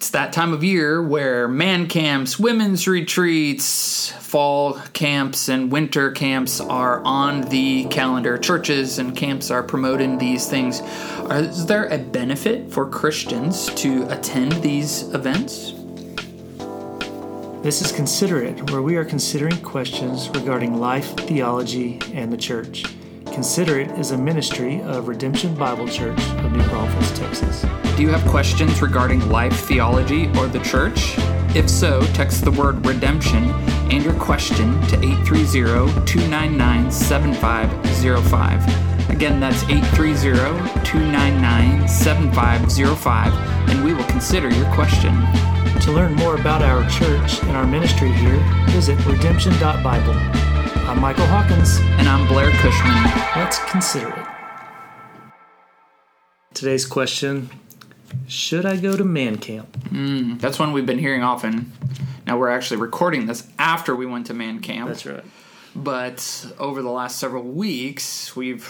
It's 0.00 0.08
that 0.08 0.32
time 0.32 0.54
of 0.54 0.64
year 0.64 1.02
where 1.02 1.46
man 1.46 1.86
camps, 1.86 2.38
women's 2.38 2.88
retreats, 2.88 4.08
fall 4.12 4.80
camps, 4.94 5.50
and 5.50 5.70
winter 5.70 6.10
camps 6.10 6.58
are 6.58 7.04
on 7.04 7.42
the 7.50 7.84
calendar. 7.84 8.38
Churches 8.38 8.98
and 8.98 9.14
camps 9.14 9.50
are 9.50 9.62
promoting 9.62 10.16
these 10.16 10.48
things. 10.48 10.80
Is 11.30 11.66
there 11.66 11.84
a 11.88 11.98
benefit 11.98 12.72
for 12.72 12.88
Christians 12.88 13.66
to 13.74 14.04
attend 14.10 14.52
these 14.62 15.02
events? 15.12 15.74
This 17.62 17.82
is 17.82 17.92
Consider 17.92 18.42
It, 18.42 18.70
where 18.70 18.80
we 18.80 18.96
are 18.96 19.04
considering 19.04 19.60
questions 19.60 20.30
regarding 20.30 20.80
life, 20.80 21.14
theology, 21.18 22.00
and 22.14 22.32
the 22.32 22.38
church. 22.38 22.86
Consider 23.40 23.80
It 23.80 23.90
is 23.92 24.10
a 24.10 24.18
ministry 24.18 24.82
of 24.82 25.08
Redemption 25.08 25.54
Bible 25.54 25.88
Church 25.88 26.20
of 26.44 26.52
New 26.52 26.62
Braunfels, 26.64 27.10
Texas. 27.18 27.64
Do 27.96 28.02
you 28.02 28.10
have 28.10 28.22
questions 28.28 28.82
regarding 28.82 29.30
life, 29.30 29.58
theology, 29.60 30.26
or 30.36 30.46
the 30.46 30.58
church? 30.58 31.14
If 31.56 31.70
so, 31.70 32.02
text 32.12 32.44
the 32.44 32.50
word 32.50 32.84
redemption 32.84 33.48
and 33.90 34.04
your 34.04 34.12
question 34.12 34.78
to 34.88 35.02
830 35.02 36.04
299 36.04 36.90
7505. 36.90 39.08
Again, 39.08 39.40
that's 39.40 39.62
830 39.62 40.84
299 40.84 41.88
7505, 41.88 43.32
and 43.70 43.82
we 43.82 43.94
will 43.94 44.04
consider 44.04 44.50
your 44.50 44.70
question. 44.74 45.18
To 45.80 45.92
learn 45.92 46.14
more 46.16 46.34
about 46.34 46.60
our 46.60 46.86
church 46.90 47.42
and 47.44 47.56
our 47.56 47.66
ministry 47.66 48.12
here, 48.12 48.38
visit 48.68 49.02
redemption.bible. 49.06 50.49
I'm 50.90 51.00
Michael 51.00 51.26
Hawkins. 51.26 51.78
And 52.00 52.08
I'm 52.08 52.26
Blair 52.26 52.50
Cushman. 52.50 53.04
Let's 53.36 53.60
consider 53.70 54.08
it. 54.08 54.26
Today's 56.52 56.84
question 56.84 57.48
Should 58.26 58.66
I 58.66 58.76
go 58.76 58.96
to 58.96 59.04
man 59.04 59.38
camp? 59.38 59.70
Mm, 59.90 60.40
that's 60.40 60.58
one 60.58 60.72
we've 60.72 60.86
been 60.86 60.98
hearing 60.98 61.22
often. 61.22 61.72
Now, 62.26 62.38
we're 62.38 62.48
actually 62.48 62.78
recording 62.78 63.26
this 63.26 63.46
after 63.56 63.94
we 63.94 64.04
went 64.04 64.26
to 64.26 64.34
man 64.34 64.58
camp. 64.58 64.88
That's 64.88 65.06
right. 65.06 65.22
But 65.76 66.52
over 66.58 66.82
the 66.82 66.90
last 66.90 67.20
several 67.20 67.44
weeks, 67.44 68.34
we've 68.34 68.66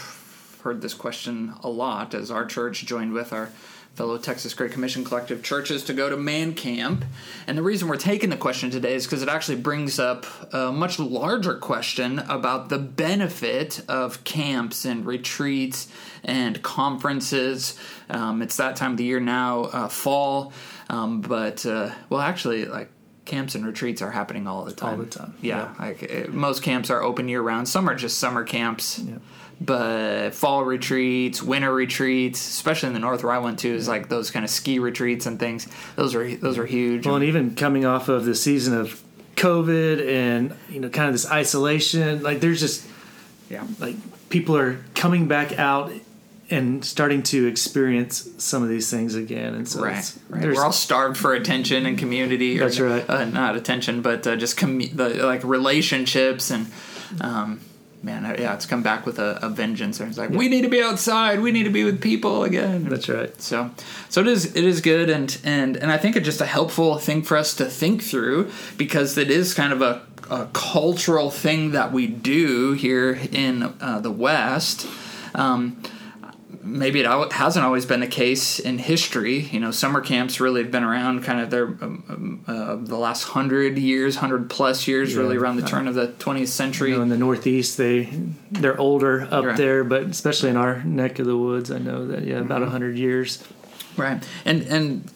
heard 0.63 0.83
this 0.83 0.93
question 0.93 1.55
a 1.63 1.71
lot 1.71 2.13
as 2.13 2.31
our 2.31 2.45
church 2.45 2.85
joined 2.85 3.15
with 3.15 3.33
our 3.33 3.49
fellow 3.95 4.17
Texas 4.19 4.55
Great 4.55 4.73
Commission 4.73 5.05
Collective 5.05 5.43
churches 5.43 5.85
to 5.85 5.93
go 5.93 6.09
to 6.09 6.17
man 6.17 6.55
camp. 6.55 7.05
And 7.47 7.59
the 7.59 7.63
reason 7.63 7.89
we're 7.89 7.97
taking 7.97 8.31
the 8.31 8.37
question 8.37 8.71
today 8.71 8.95
is 8.95 9.07
because 9.07 9.23
it 9.23 9.29
actually 9.29 9.59
brings 9.59 9.99
up 9.99 10.27
a 10.55 10.73
much 10.73 10.99
larger 10.99 11.55
question 11.55 12.19
about 12.21 12.69
the 12.69 12.79
benefit 12.79 13.83
of 13.89 14.25
camps 14.25 14.85
and 14.85 15.05
retreats 15.05 15.89
and 16.25 16.63
conferences. 16.63 17.79
Um, 18.09 18.43
it's 18.43 18.57
that 18.57 18.77
time 18.77 18.93
of 18.93 18.97
the 18.97 19.05
year 19.05 19.21
now, 19.21 19.65
uh, 19.65 19.89
fall. 19.89 20.53
Um, 20.89 21.21
but, 21.21 21.65
uh, 21.67 21.91
well, 22.09 22.21
actually, 22.21 22.65
like, 22.65 22.91
camps 23.27 23.55
and 23.55 23.65
retreats 23.65 24.03
are 24.03 24.11
happening 24.11 24.47
all 24.47 24.65
the 24.65 24.73
time. 24.73 24.99
All 24.99 25.05
the 25.05 25.11
time. 25.11 25.35
Yeah, 25.41 25.73
yeah. 25.79 25.87
like 25.87 26.11
uh, 26.11 26.31
most 26.31 26.63
camps 26.63 26.91
are 26.91 27.03
open 27.03 27.29
year 27.29 27.43
round. 27.43 27.69
Some 27.69 27.89
are 27.89 27.95
just 27.95 28.19
summer 28.19 28.45
camps. 28.45 28.99
Yeah 28.99 29.19
but 29.61 30.31
fall 30.31 30.65
retreats, 30.65 31.43
winter 31.43 31.73
retreats, 31.73 32.41
especially 32.41 32.89
in 32.89 32.93
the 32.95 33.01
north 33.01 33.23
where 33.23 33.33
I 33.33 33.39
went 33.39 33.59
to, 33.61 33.69
is 33.69 33.89
like 33.89 34.09
those 34.09 34.31
kind 34.31 34.45
of 34.45 34.51
ski 34.51 34.79
retreats 34.79 35.27
and 35.27 35.39
things. 35.39 35.69
Those 35.97 36.15
are 36.15 36.35
those 36.37 36.57
are 36.57 36.67
huge. 36.67 37.07
Well, 37.07 37.17
and 37.17 37.25
even 37.25 37.55
coming 37.55 37.85
off 37.85 38.09
of 38.09 38.25
the 38.25 38.35
season 38.35 38.75
of 38.75 39.03
COVID 39.37 40.07
and 40.09 40.55
you 40.71 40.81
know 40.81 40.89
kind 40.89 41.09
of 41.09 41.15
this 41.15 41.31
isolation, 41.31 42.23
like 42.23 42.41
there's 42.41 42.61
just 42.61 42.87
yeah, 43.51 43.67
like 43.79 43.97
people 44.31 44.57
are 44.57 44.83
coming 44.95 45.29
back 45.29 45.59
out 45.59 45.93
and 46.49 46.85
starting 46.85 47.23
to 47.23 47.47
experience 47.47 48.29
some 48.39 48.63
of 48.63 48.69
these 48.71 48.91
things 48.91 49.15
again. 49.15 49.55
And 49.55 49.69
so 49.69 49.83
right, 49.83 50.19
right. 50.31 50.45
we're 50.47 50.65
all 50.65 50.73
starved 50.73 51.17
for 51.17 51.35
attention 51.35 51.85
and 51.85 51.99
community. 51.99 52.59
Or, 52.59 52.65
that's 52.65 52.81
right. 52.81 53.09
Uh, 53.09 53.27
not 53.27 53.57
attention, 53.57 54.01
but 54.01 54.27
uh, 54.27 54.37
just 54.37 54.57
com- 54.57 54.79
the, 54.79 55.11
like 55.27 55.45
relationships 55.45 56.51
and. 56.51 56.67
Um, 57.21 57.61
man, 58.03 58.25
yeah, 58.39 58.55
it's 58.55 58.67
come 58.67 58.83
back 58.83 59.07
with 59.07 59.19
a, 59.19 59.39
a 59.43 59.49
vengeance. 59.49 60.01
And 60.01 60.09
it's 60.09 60.19
like 60.19 60.31
we 60.31 60.49
need 60.49 60.63
to 60.63 60.69
be 60.69 60.83
outside. 60.83 61.41
We 61.41 61.53
need 61.53 61.65
to 61.65 61.71
be 61.71 61.85
with 61.85 62.01
people 62.01 62.45
again. 62.45 62.85
That's 62.85 63.09
right. 63.09 63.41
So, 63.41 63.71
so 64.09 64.21
it 64.21 64.29
is. 64.29 64.57
It 64.57 64.65
is 64.65 64.81
good, 64.81 65.11
and 65.11 65.37
and 65.45 65.77
and 65.77 65.91
I 65.91 65.99
think 65.99 66.17
it's 66.17 66.25
just 66.25 66.41
a 66.41 66.47
helpful 66.47 66.99
thing 66.99 67.23
for 67.23 67.37
us 67.37 67.55
to 67.57 67.67
think 67.67 68.03
through 68.03 68.51
because 68.77 69.17
it 69.19 69.31
is 69.31 69.55
kind 69.55 69.73
of 69.73 69.83
a, 69.83 70.03
a 70.31 70.49
cultural 70.53 71.31
thing 71.31 71.73
that 71.73 71.93
we 71.93 72.07
do 72.07 72.73
here 72.73 73.19
in 73.33 73.75
uh, 73.81 74.01
the 74.01 74.13
West. 74.13 74.87
Um, 75.35 75.83
maybe 76.63 77.01
it 77.01 77.33
hasn't 77.33 77.65
always 77.65 77.87
been 77.87 78.01
the 78.01 78.07
case 78.07 78.59
in 78.59 78.79
history. 78.79 79.41
You 79.41 79.61
know, 79.61 79.71
summer 79.71 80.01
camps 80.01 80.41
really 80.41 80.63
have 80.63 80.71
been 80.71 80.85
around 80.85 81.25
kind 81.25 81.41
of 81.41 81.51
their 81.51 81.67
um, 81.67 82.05
um, 82.09 82.45
uh, 82.47 82.77
the 82.77 82.97
last 82.97 83.25
hundred 83.25 83.79
years, 83.79 84.17
hundred 84.17 84.51
plus 84.51 84.87
years, 84.87 85.15
yeah. 85.15 85.21
really 85.21 85.37
around 85.37 85.57
the 85.57 85.67
turn 85.67 85.89
of 85.89 85.95
the 85.95 86.09
20th 86.09 86.49
century. 86.49 86.91
You 86.91 86.97
know, 86.97 87.03
in 87.03 87.09
the 87.09 87.17
Northeast, 87.17 87.77
they 87.77 88.05
they're 88.51 88.79
older 88.79 89.23
up 89.31 89.45
right. 89.45 89.57
there, 89.57 89.85
but 89.85 90.05
especially 90.05 90.51
in 90.51 90.57
our 90.57 90.83
neck 90.85 91.19
of 91.19 91.27
the 91.27 91.37
woods, 91.37 91.71
I 91.71 91.79
know 91.79 92.07
that 92.07 92.25
yeah, 92.25 92.39
about 92.39 92.63
mm-hmm. 92.63 92.71
hundred 92.71 92.99
years. 92.99 93.43
Right, 93.97 94.23
and 94.45 94.63
and 94.63 95.11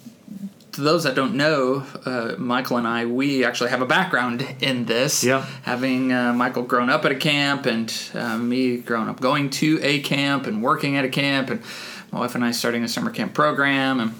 to 0.75 0.81
those 0.81 1.05
that 1.05 1.15
don't 1.15 1.35
know, 1.35 1.85
uh, 2.05 2.35
Michael 2.39 2.77
and 2.77 2.87
I, 2.87 3.07
we 3.07 3.45
actually 3.45 3.71
have 3.71 3.83
a 3.83 3.87
background 3.87 4.47
in 4.61 4.85
this. 4.85 5.25
Yeah. 5.25 5.47
Having 5.63 6.13
uh, 6.13 6.33
Michael 6.33 6.65
grown 6.65 6.91
up 6.91 7.05
at 7.05 7.13
a 7.13 7.17
camp 7.17 7.67
and 7.67 7.93
uh, 8.15 8.39
me 8.39 8.79
growing 8.79 9.09
up 9.09 9.21
going 9.21 9.51
to 9.51 9.79
a 9.83 10.01
camp 10.01 10.47
and 10.47 10.63
working 10.63 10.97
at 10.97 11.05
a 11.05 11.09
camp, 11.09 11.51
and 11.51 11.63
my 12.11 12.21
wife 12.21 12.35
and 12.35 12.45
I 12.45 12.53
starting 12.53 12.85
a 12.85 12.89
summer 12.89 13.11
camp 13.11 13.35
program 13.35 14.01
and 14.01 14.15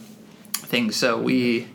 things. 0.55 0.97
So 0.97 1.21
we. 1.21 1.69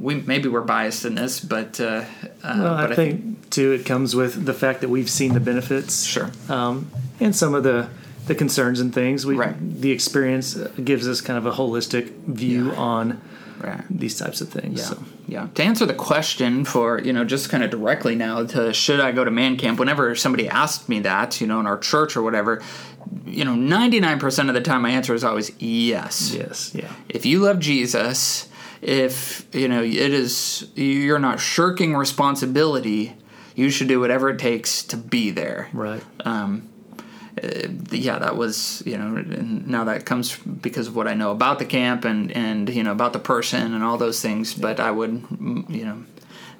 We 0.00 0.14
maybe 0.14 0.48
we're 0.48 0.60
biased 0.60 1.04
in 1.04 1.16
this, 1.16 1.40
but 1.40 1.80
uh, 1.80 1.84
uh, 1.84 2.04
well, 2.44 2.74
I, 2.74 2.82
but 2.82 2.92
I 2.92 2.94
think, 2.94 3.20
think, 3.20 3.50
too 3.50 3.72
it 3.72 3.84
comes 3.84 4.14
with 4.14 4.46
the 4.46 4.54
fact 4.54 4.80
that 4.82 4.88
we've 4.88 5.10
seen 5.10 5.34
the 5.34 5.40
benefits, 5.40 6.04
sure, 6.04 6.30
um, 6.48 6.88
and 7.18 7.34
some 7.34 7.52
of 7.52 7.64
the 7.64 7.88
the 8.28 8.36
concerns 8.36 8.78
and 8.78 8.94
things. 8.94 9.26
We 9.26 9.34
right. 9.34 9.56
the 9.58 9.90
experience 9.90 10.54
gives 10.84 11.08
us 11.08 11.20
kind 11.20 11.36
of 11.36 11.46
a 11.46 11.50
holistic 11.50 12.12
view 12.26 12.68
yeah. 12.70 12.78
on 12.78 13.20
right. 13.60 13.82
these 13.90 14.18
types 14.18 14.40
of 14.40 14.48
things. 14.48 14.80
Yeah. 14.80 14.84
So. 14.84 15.04
yeah. 15.26 15.48
To 15.54 15.62
answer 15.62 15.86
the 15.86 15.94
question 15.94 16.64
for, 16.64 17.00
you 17.00 17.12
know, 17.12 17.24
just 17.24 17.50
kind 17.50 17.62
of 17.62 17.70
directly 17.70 18.14
now 18.14 18.44
to 18.46 18.72
should 18.72 19.00
I 19.00 19.12
go 19.12 19.24
to 19.24 19.30
man 19.30 19.56
camp, 19.56 19.78
whenever 19.78 20.14
somebody 20.14 20.48
asked 20.48 20.88
me 20.88 21.00
that, 21.00 21.40
you 21.40 21.46
know, 21.46 21.60
in 21.60 21.66
our 21.66 21.78
church 21.78 22.16
or 22.16 22.22
whatever, 22.22 22.62
you 23.26 23.44
know, 23.44 23.54
99% 23.54 24.48
of 24.48 24.54
the 24.54 24.60
time 24.60 24.82
my 24.82 24.90
answer 24.90 25.14
is 25.14 25.24
always 25.24 25.50
yes. 25.60 26.34
Yes, 26.34 26.74
yeah. 26.74 26.92
If 27.08 27.26
you 27.26 27.40
love 27.40 27.58
Jesus, 27.58 28.48
if, 28.82 29.46
you 29.54 29.68
know, 29.68 29.82
it 29.82 29.94
is, 29.94 30.68
you're 30.74 31.18
not 31.18 31.40
shirking 31.40 31.94
responsibility, 31.96 33.16
you 33.54 33.70
should 33.70 33.88
do 33.88 34.00
whatever 34.00 34.30
it 34.30 34.38
takes 34.38 34.82
to 34.84 34.96
be 34.96 35.30
there. 35.30 35.68
Right. 35.72 36.02
Um, 36.24 36.68
uh, 37.42 37.68
yeah, 37.90 38.18
that 38.18 38.36
was 38.36 38.82
you 38.86 38.96
know, 38.96 39.16
and 39.16 39.66
now 39.66 39.84
that 39.84 40.04
comes 40.04 40.36
because 40.36 40.88
of 40.88 40.96
what 40.96 41.08
I 41.08 41.14
know 41.14 41.30
about 41.30 41.58
the 41.58 41.64
camp 41.64 42.04
and 42.04 42.32
and 42.32 42.68
you 42.68 42.82
know 42.82 42.92
about 42.92 43.12
the 43.12 43.18
person 43.18 43.74
and 43.74 43.82
all 43.82 43.98
those 43.98 44.20
things. 44.20 44.54
But 44.54 44.80
I 44.80 44.90
would 44.90 45.24
you 45.68 45.84
know. 45.84 46.04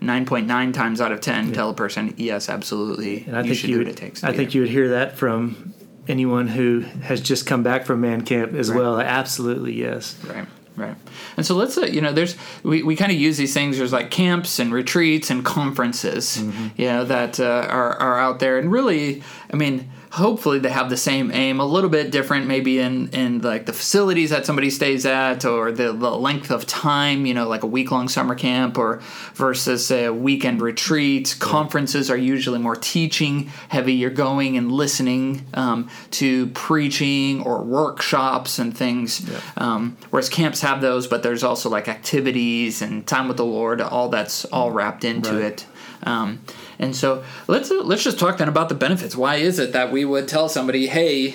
9.9 0.01 0.73
times 0.75 1.01
out 1.01 1.11
of 1.11 1.21
10 1.21 1.49
yeah. 1.49 1.55
tell 1.55 1.71
a 1.71 1.75
person 1.75 2.15
yes 2.17 2.49
absolutely 2.49 3.25
and 3.25 3.37
I 3.37 3.41
you 3.41 3.47
think 3.49 3.59
should 3.59 3.71
you 3.71 3.75
do 3.75 3.79
would, 3.81 3.89
what 3.89 3.97
it 3.97 4.01
takes 4.01 4.23
I 4.23 4.33
think 4.33 4.55
you 4.55 4.61
would 4.61 4.71
hear 4.71 4.91
that 4.91 5.19
from 5.19 5.75
anyone 6.07 6.47
who 6.47 6.83
has 7.03 7.21
just 7.21 7.47
come 7.47 7.65
back 7.65 7.85
from 7.85 8.03
man 8.03 8.23
camp 8.23 8.55
as 8.55 8.71
right. 8.71 8.79
well 8.79 9.01
absolutely 9.01 9.75
yes 9.75 10.17
right 10.25 10.47
right 10.77 10.97
and 11.37 11.45
so 11.45 11.55
let's 11.55 11.77
uh, 11.77 11.83
you 11.83 12.01
know 12.01 12.13
there's 12.13 12.37
we, 12.63 12.83
we 12.83 12.97
kind 12.97 13.13
of 13.13 13.19
use 13.19 13.37
these 13.37 13.53
things 13.53 13.79
there's 13.79 13.93
like 13.93 14.11
camps 14.11 14.59
and 14.59 14.73
retreats 14.73 15.31
and 15.31 15.45
conferences 15.45 16.39
mm-hmm. 16.39 16.69
you 16.81 16.87
know 16.87 17.05
that 17.05 17.41
uh, 17.41 17.67
are, 17.69 17.95
are 17.97 18.19
out 18.19 18.39
there 18.39 18.59
and 18.59 18.71
really 18.71 19.23
i 19.53 19.57
mean 19.57 19.91
hopefully 20.11 20.59
they 20.59 20.71
have 20.71 20.91
the 20.91 20.97
same 20.97 21.31
aim 21.33 21.61
a 21.61 21.67
little 21.67 21.91
bit 21.91 22.11
different 22.11 22.47
maybe 22.47 22.79
in 22.79 23.09
in 23.11 23.41
like 23.41 23.67
the 23.67 23.73
facilities 23.73 24.31
that 24.31 24.47
somebody 24.47 24.71
stays 24.71 25.05
at 25.05 25.45
or 25.45 25.71
the, 25.71 25.93
the 25.93 26.11
length 26.11 26.51
of 26.51 26.67
time 26.67 27.27
you 27.27 27.35
know 27.35 27.49
like 27.49 27.63
a 27.63 27.67
week 27.67 27.91
long 27.91 28.09
summer 28.09 28.35
camp 28.35 28.79
or 28.79 29.01
versus 29.35 29.87
say 29.87 30.05
a 30.05 30.13
weekend 30.13 30.61
retreat. 30.61 31.37
Conferences 31.39 32.11
are 32.11 32.17
usually 32.17 32.59
more 32.59 32.77
teaching 32.77 33.51
heavy. 33.69 33.95
You're 33.95 34.11
going 34.11 34.57
and 34.57 34.71
listening 34.73 35.47
um, 35.55 35.89
to 36.13 36.49
preaching 36.49 37.43
or 37.43 37.63
workshops 37.63 38.59
and 38.59 38.77
things. 38.77 39.29
Yeah. 39.29 39.41
um, 39.57 39.97
whereas 40.11 40.29
camps 40.29 40.61
have 40.61 40.81
those 40.81 41.07
but 41.07 41.23
there's 41.23 41.45
also 41.45 41.69
like 41.69 41.89
activities 41.89 42.83
and 42.83 43.07
time 43.07 43.29
with 43.29 43.37
the 43.37 43.45
lord. 43.45 43.81
All 43.81 44.09
that's 44.09 44.45
all 44.47 44.71
wrapped 44.71 45.05
into 45.05 45.33
right. 45.33 45.43
it. 45.43 45.67
Um, 46.03 46.41
and 46.79 46.95
so 46.95 47.25
let's 47.47 47.71
uh, 47.71 47.83
let's 47.83 48.05
just 48.05 48.19
talk 48.19 48.39
then 48.39 48.49
about 48.49 48.69
the 48.69 48.75
benefits. 48.75 49.17
Why 49.17 49.37
is 49.37 49.59
it 49.59 49.73
that 49.73 49.91
we 49.91 50.05
would 50.05 50.29
tell 50.29 50.49
somebody, 50.49 50.87
"Hey, 50.87 51.35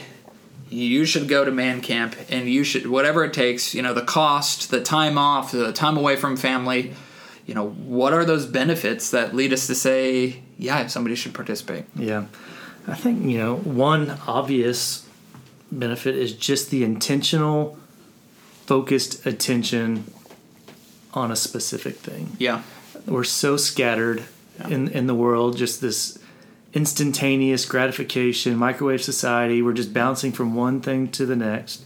you 0.69 1.06
should 1.06 1.28
go 1.28 1.45
to 1.45 1.51
man 1.51 1.81
camp 1.81 2.16
and 2.30 2.50
you 2.50 2.63
should 2.63 2.88
whatever 2.88 3.24
it 3.24 3.34
takes, 3.34 3.75
you 3.75 3.81
know, 3.81 3.94
the 3.94 4.04
cost, 4.04 4.72
the 4.72 4.81
time 4.81 5.18
off, 5.18 5.51
the 5.51 5.74
time 5.74 5.98
away 5.98 6.16
from 6.16 6.36
family, 6.38 6.94
you 7.45 7.54
know, 7.54 7.69
what 7.69 8.13
are 8.13 8.25
those 8.25 8.45
benefits 8.45 9.12
that 9.12 9.36
lead 9.36 9.54
us 9.54 9.68
to 9.68 9.75
say, 9.75 10.42
yeah, 10.57 10.88
somebody 10.88 11.16
should 11.16 11.34
participate?" 11.34 11.86
Yeah. 11.96 12.25
I 12.88 12.96
think, 12.96 13.24
you 13.24 13.38
know, 13.38 13.56
one 13.56 14.19
obvious 14.28 15.07
benefit 15.72 16.16
is 16.16 16.34
just 16.34 16.69
the 16.69 16.84
intentional 16.84 17.78
focused 18.66 19.25
attention 19.25 20.06
on 21.13 21.31
a 21.31 21.36
specific 21.36 21.96
thing. 21.96 22.36
Yeah. 22.39 22.63
We're 23.06 23.24
so 23.24 23.57
scattered 23.57 24.24
in 24.69 24.88
in 24.89 25.07
the 25.07 25.15
world, 25.15 25.57
just 25.57 25.81
this 25.81 26.18
instantaneous 26.74 27.65
gratification, 27.65 28.56
microwave 28.57 29.01
society. 29.04 29.62
We're 29.62 29.74
just 29.74 29.94
bouncing 29.94 30.31
from 30.31 30.56
one 30.56 30.81
thing 30.81 31.07
to 31.10 31.25
the 31.25 31.36
next, 31.36 31.83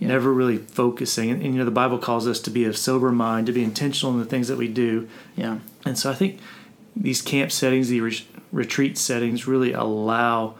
Yeah. 0.00 0.08
never 0.08 0.32
really 0.32 0.58
focusing. 0.58 1.30
And, 1.30 1.40
and 1.42 1.52
you 1.54 1.58
know, 1.60 1.64
the 1.64 1.70
Bible 1.70 1.98
calls 1.98 2.26
us 2.26 2.40
to 2.40 2.50
be 2.50 2.64
of 2.64 2.76
sober 2.76 3.12
mind, 3.12 3.46
to 3.46 3.52
be 3.52 3.62
intentional 3.62 4.12
in 4.12 4.18
the 4.18 4.24
things 4.26 4.48
that 4.48 4.58
we 4.58 4.66
do. 4.68 5.08
Yeah. 5.36 5.58
And 5.86 5.96
so 5.96 6.10
I 6.10 6.14
think 6.14 6.40
these 6.96 7.22
camp 7.22 7.52
settings, 7.52 7.88
the 7.88 8.00
re- 8.00 8.26
retreat 8.50 8.98
settings, 8.98 9.46
really 9.46 9.72
allow 9.72 10.56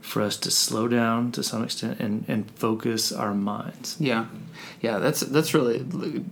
for 0.00 0.20
us 0.20 0.36
to 0.36 0.50
slow 0.50 0.86
down 0.88 1.32
to 1.32 1.42
some 1.42 1.62
extent 1.64 1.98
and, 2.00 2.24
and 2.28 2.50
focus 2.52 3.10
our 3.12 3.32
minds. 3.32 3.96
Yeah, 3.98 4.26
yeah. 4.82 4.98
That's 4.98 5.20
that's 5.20 5.54
really 5.54 5.78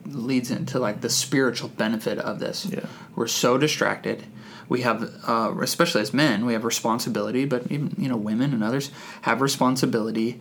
leads 0.06 0.50
into 0.50 0.78
like 0.78 1.00
the 1.00 1.08
spiritual 1.08 1.69
benefit 1.70 2.19
of 2.19 2.38
this. 2.40 2.66
Yeah. 2.66 2.86
we're 3.14 3.28
so 3.28 3.56
distracted. 3.56 4.24
We 4.69 4.82
have, 4.82 5.03
uh, 5.26 5.55
especially 5.61 6.00
as 6.00 6.12
men, 6.12 6.47
we 6.47 6.53
have 6.53 6.64
responsibility, 6.64 7.44
but 7.44 7.70
even 7.70 7.94
you 7.99 8.09
know, 8.09 8.17
women 8.17 8.53
and 8.53 8.62
others 8.62 8.91
have 9.23 9.41
responsibility, 9.41 10.41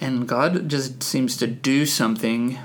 and 0.00 0.28
God 0.28 0.68
just 0.68 1.02
seems 1.02 1.36
to 1.38 1.46
do 1.46 1.86
something 1.86 2.58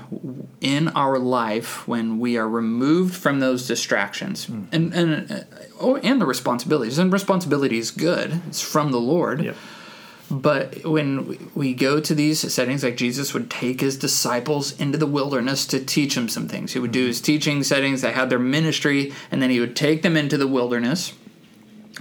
in 0.60 0.88
our 0.88 1.18
life 1.18 1.86
when 1.88 2.18
we 2.18 2.36
are 2.36 2.48
removed 2.48 3.14
from 3.14 3.40
those 3.40 3.66
distractions, 3.66 4.48
and 4.48 4.92
and 4.94 5.30
uh, 5.30 5.40
oh, 5.80 5.96
and 5.96 6.20
the 6.20 6.26
responsibilities. 6.26 6.98
And 6.98 7.12
responsibility 7.12 7.78
is 7.78 7.90
good; 7.90 8.40
it's 8.48 8.60
from 8.60 8.92
the 8.92 9.00
Lord. 9.00 9.44
Yep. 9.44 9.56
But 10.30 10.84
when 10.84 11.50
we 11.54 11.72
go 11.72 12.00
to 12.00 12.14
these 12.14 12.52
settings, 12.52 12.82
like 12.82 12.96
Jesus 12.96 13.32
would 13.32 13.48
take 13.48 13.80
his 13.80 13.96
disciples 13.96 14.78
into 14.80 14.98
the 14.98 15.06
wilderness 15.06 15.66
to 15.66 15.78
teach 15.84 16.16
them 16.16 16.28
some 16.28 16.48
things. 16.48 16.72
He 16.72 16.80
would 16.80 16.90
do 16.90 17.06
his 17.06 17.20
teaching 17.20 17.62
settings, 17.62 18.00
they 18.00 18.12
had 18.12 18.28
their 18.28 18.40
ministry, 18.40 19.12
and 19.30 19.40
then 19.40 19.50
he 19.50 19.60
would 19.60 19.76
take 19.76 20.02
them 20.02 20.16
into 20.16 20.36
the 20.36 20.48
wilderness 20.48 21.12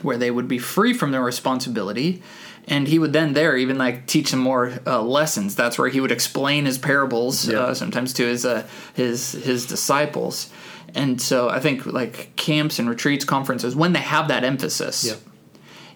where 0.02 0.18
they 0.18 0.32
would 0.32 0.48
be 0.48 0.58
free 0.58 0.94
from 0.94 1.12
their 1.12 1.22
responsibility. 1.24 2.22
And 2.68 2.88
he 2.88 2.98
would 2.98 3.14
then 3.14 3.34
there 3.34 3.56
even 3.56 3.78
like 3.78 4.08
teach 4.08 4.32
them 4.32 4.40
more 4.40 4.74
uh, 4.88 5.02
lessons. 5.02 5.56
That's 5.56 5.78
where 5.78 5.88
he 5.88 6.02
would 6.02 6.12
explain 6.12 6.66
his 6.66 6.80
parables 6.80 7.48
uh, 7.48 7.76
sometimes 7.76 8.12
to 8.14 8.24
his 8.26 8.44
uh, 8.44 8.68
his 8.96 9.34
his 9.34 9.68
disciples. 9.68 10.50
And 10.96 11.22
so 11.22 11.48
I 11.48 11.60
think 11.60 11.86
like 11.86 12.36
camps 12.38 12.80
and 12.80 12.90
retreats, 12.90 13.24
conferences, 13.24 13.76
when 13.76 13.94
they 13.94 14.00
have 14.00 14.30
that 14.30 14.44
emphasis, 14.44 15.04
Yep. 15.06 15.20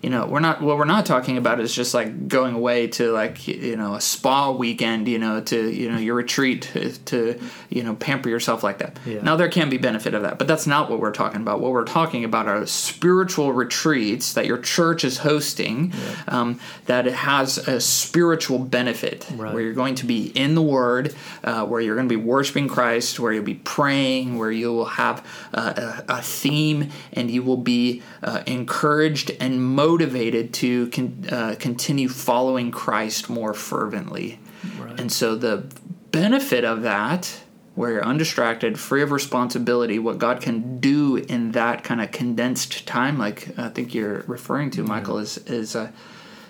You 0.01 0.10
know 0.10 0.25
we're 0.25 0.40
not 0.40 0.62
what 0.62 0.78
we're 0.78 0.86
not 0.86 1.06
talking 1.06 1.38
about 1.38 1.60
is 1.60 1.74
just 1.75 1.94
like 1.94 2.28
going 2.30 2.56
away 2.56 2.88
to 2.88 3.12
like 3.12 3.48
you 3.48 3.75
know 3.75 3.96
a 3.96 4.01
spa 4.01 4.50
weekend 4.50 5.07
you 5.10 5.19
know 5.19 5.42
to 5.42 5.69
you 5.69 5.92
know 5.92 5.98
your 5.98 6.16
retreat 6.16 6.62
to, 6.62 6.92
to 7.04 7.38
you 7.69 7.84
know 7.84 7.94
pamper 7.96 8.30
yourself 8.30 8.63
like 8.63 8.78
that 8.78 8.98
Yeah. 9.06 9.22
now 9.22 9.36
there 9.36 9.50
can 9.50 9.69
be 9.69 9.78
benefit 9.78 10.13
of 10.13 10.22
that 10.22 10.38
but 10.40 10.48
that's 10.48 10.66
not 10.66 10.90
what 10.90 11.01
we're 11.01 11.12
talking 11.12 11.42
about 11.42 11.60
what 11.60 11.72
we're 11.74 11.84
talking 11.84 12.24
about 12.24 12.48
are 12.48 12.66
spiritual 12.66 13.51
retreats 13.51 14.34
that 14.36 14.46
your 14.46 14.57
church 14.60 15.04
is 15.04 15.18
hosting 15.19 15.92
um, 16.30 16.60
that 16.86 17.06
it 17.06 17.13
has 17.13 17.57
a 17.68 17.81
spiritual 17.81 18.57
benefit 18.60 19.28
Right. 19.36 19.54
where 19.54 19.62
you're 19.63 19.74
going 19.74 19.95
to 19.95 20.06
be 20.06 20.28
in 20.28 20.56
the 20.56 20.62
word 20.62 21.13
uh, 21.44 21.66
where 21.66 21.81
you're 21.81 21.95
going 21.95 22.07
to 22.07 22.18
be 22.18 22.22
worshiping 22.24 22.69
christ 22.69 23.19
where 23.19 23.34
you'll 23.34 23.44
be 23.44 23.56
praying 23.56 24.38
where 24.38 24.52
you 24.52 24.72
will 24.74 24.86
have 24.86 25.25
uh, 25.54 26.04
a, 26.07 26.13
a 26.19 26.22
theme 26.22 26.90
and 27.13 27.30
you 27.30 27.44
will 27.44 27.57
be 27.57 28.02
uh, 28.24 28.42
encouraged 28.48 29.31
and 29.42 29.62
motivated 29.62 29.89
to 29.98 30.88
con- 30.90 31.26
uh, 31.32 31.56
continue 31.60 32.08
following 32.10 32.72
christ 32.72 33.30
more 33.30 33.54
fervently 33.54 34.40
Right. 34.80 35.00
and 35.00 35.12
so 35.12 35.36
the 35.36 35.64
benefit 36.12 36.64
of 36.66 36.82
that 36.82 37.42
where 37.76 37.92
you're 37.92 38.04
undistracted 38.06 38.78
free 38.80 39.02
of 39.02 39.12
responsibility 39.12 40.00
what 40.00 40.18
god 40.18 40.42
can 40.42 40.80
do 40.80 41.16
in 41.18 41.52
that 41.52 41.84
kind 41.84 42.02
of 42.02 42.12
condensed 42.12 42.86
time 42.86 43.18
like 43.18 43.58
i 43.58 43.70
think 43.70 43.94
you're 43.94 44.24
referring 44.28 44.70
to 44.72 44.84
michael 44.84 45.18
is 45.18 45.38
is 45.40 45.76
uh, 45.76 45.90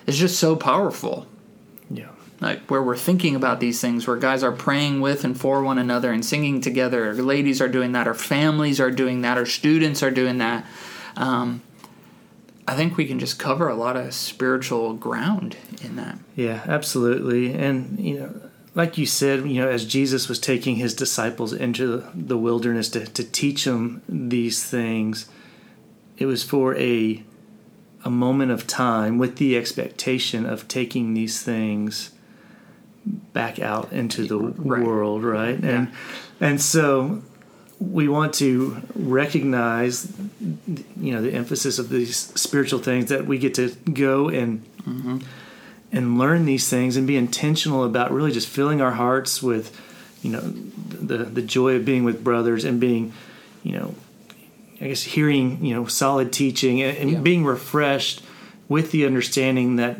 is 0.06 0.18
just 0.18 0.38
so 0.40 0.56
powerful 0.56 1.26
Yeah. 1.90 2.08
like 2.40 2.62
where 2.68 2.82
we're 2.82 2.96
thinking 2.96 3.36
about 3.36 3.60
these 3.60 3.80
things 3.80 4.06
where 4.08 4.16
guys 4.16 4.42
are 4.42 4.50
praying 4.52 5.00
with 5.00 5.22
and 5.24 5.38
for 5.38 5.62
one 5.62 5.78
another 5.78 6.10
and 6.10 6.24
singing 6.24 6.60
together 6.60 7.14
ladies 7.14 7.60
are 7.60 7.68
doing 7.68 7.92
that 7.92 8.06
our 8.08 8.14
families 8.14 8.80
are 8.80 8.90
doing 8.90 9.20
that 9.22 9.38
our 9.38 9.46
students 9.46 10.02
are 10.02 10.10
doing 10.10 10.38
that 10.38 10.64
um, 11.16 11.60
i 12.70 12.74
think 12.76 12.96
we 12.96 13.04
can 13.06 13.18
just 13.18 13.38
cover 13.38 13.68
a 13.68 13.74
lot 13.74 13.96
of 13.96 14.12
spiritual 14.14 14.94
ground 14.94 15.56
in 15.84 15.96
that 15.96 16.16
Yeah, 16.36 16.62
absolutely. 16.66 17.52
And, 17.52 17.98
you 17.98 18.14
know, 18.20 18.30
like 18.74 18.96
you 18.96 19.04
said, 19.06 19.36
you 19.50 19.60
know, 19.60 19.68
as 19.68 19.84
Jesus 19.84 20.28
was 20.28 20.38
taking 20.38 20.76
his 20.76 20.94
disciples 20.94 21.52
into 21.52 22.04
the 22.14 22.38
wilderness 22.38 22.88
to, 22.90 23.04
to 23.04 23.24
teach 23.24 23.64
them 23.64 24.00
these 24.08 24.64
things, 24.64 25.28
it 26.16 26.26
was 26.26 26.42
for 26.44 26.76
a 26.76 27.22
a 28.04 28.10
moment 28.10 28.50
of 28.52 28.66
time 28.66 29.18
with 29.18 29.36
the 29.36 29.56
expectation 29.58 30.46
of 30.46 30.66
taking 30.68 31.12
these 31.14 31.42
things 31.42 32.12
back 33.32 33.58
out 33.58 33.92
into 33.92 34.24
the 34.26 34.38
Right. 34.38 34.82
world, 34.84 35.24
right? 35.24 35.58
And 35.62 35.88
and 36.40 36.60
so 36.62 37.22
we 37.80 38.08
want 38.08 38.34
to 38.34 38.80
recognize 38.94 40.12
you 41.00 41.12
know 41.14 41.22
the 41.22 41.32
emphasis 41.32 41.78
of 41.78 41.88
these 41.88 42.16
spiritual 42.16 42.78
things 42.78 43.08
that 43.08 43.26
we 43.26 43.38
get 43.38 43.54
to 43.54 43.70
go 43.92 44.28
and 44.28 44.62
mm-hmm. 44.82 45.18
and 45.90 46.18
learn 46.18 46.44
these 46.44 46.68
things 46.68 46.96
and 46.96 47.06
be 47.06 47.16
intentional 47.16 47.82
about 47.84 48.12
really 48.12 48.32
just 48.32 48.48
filling 48.48 48.82
our 48.82 48.92
hearts 48.92 49.42
with 49.42 49.74
you 50.22 50.30
know 50.30 50.40
the 50.40 51.18
the 51.24 51.42
joy 51.42 51.74
of 51.74 51.84
being 51.84 52.04
with 52.04 52.22
brothers 52.22 52.64
and 52.64 52.78
being 52.80 53.14
you 53.62 53.72
know 53.72 53.94
i 54.80 54.86
guess 54.88 55.02
hearing 55.02 55.64
you 55.64 55.74
know 55.74 55.86
solid 55.86 56.32
teaching 56.32 56.82
and, 56.82 56.96
and 56.98 57.10
Yeah. 57.10 57.20
being 57.20 57.44
refreshed 57.44 58.22
with 58.68 58.92
the 58.92 59.06
understanding 59.06 59.76
that 59.76 59.98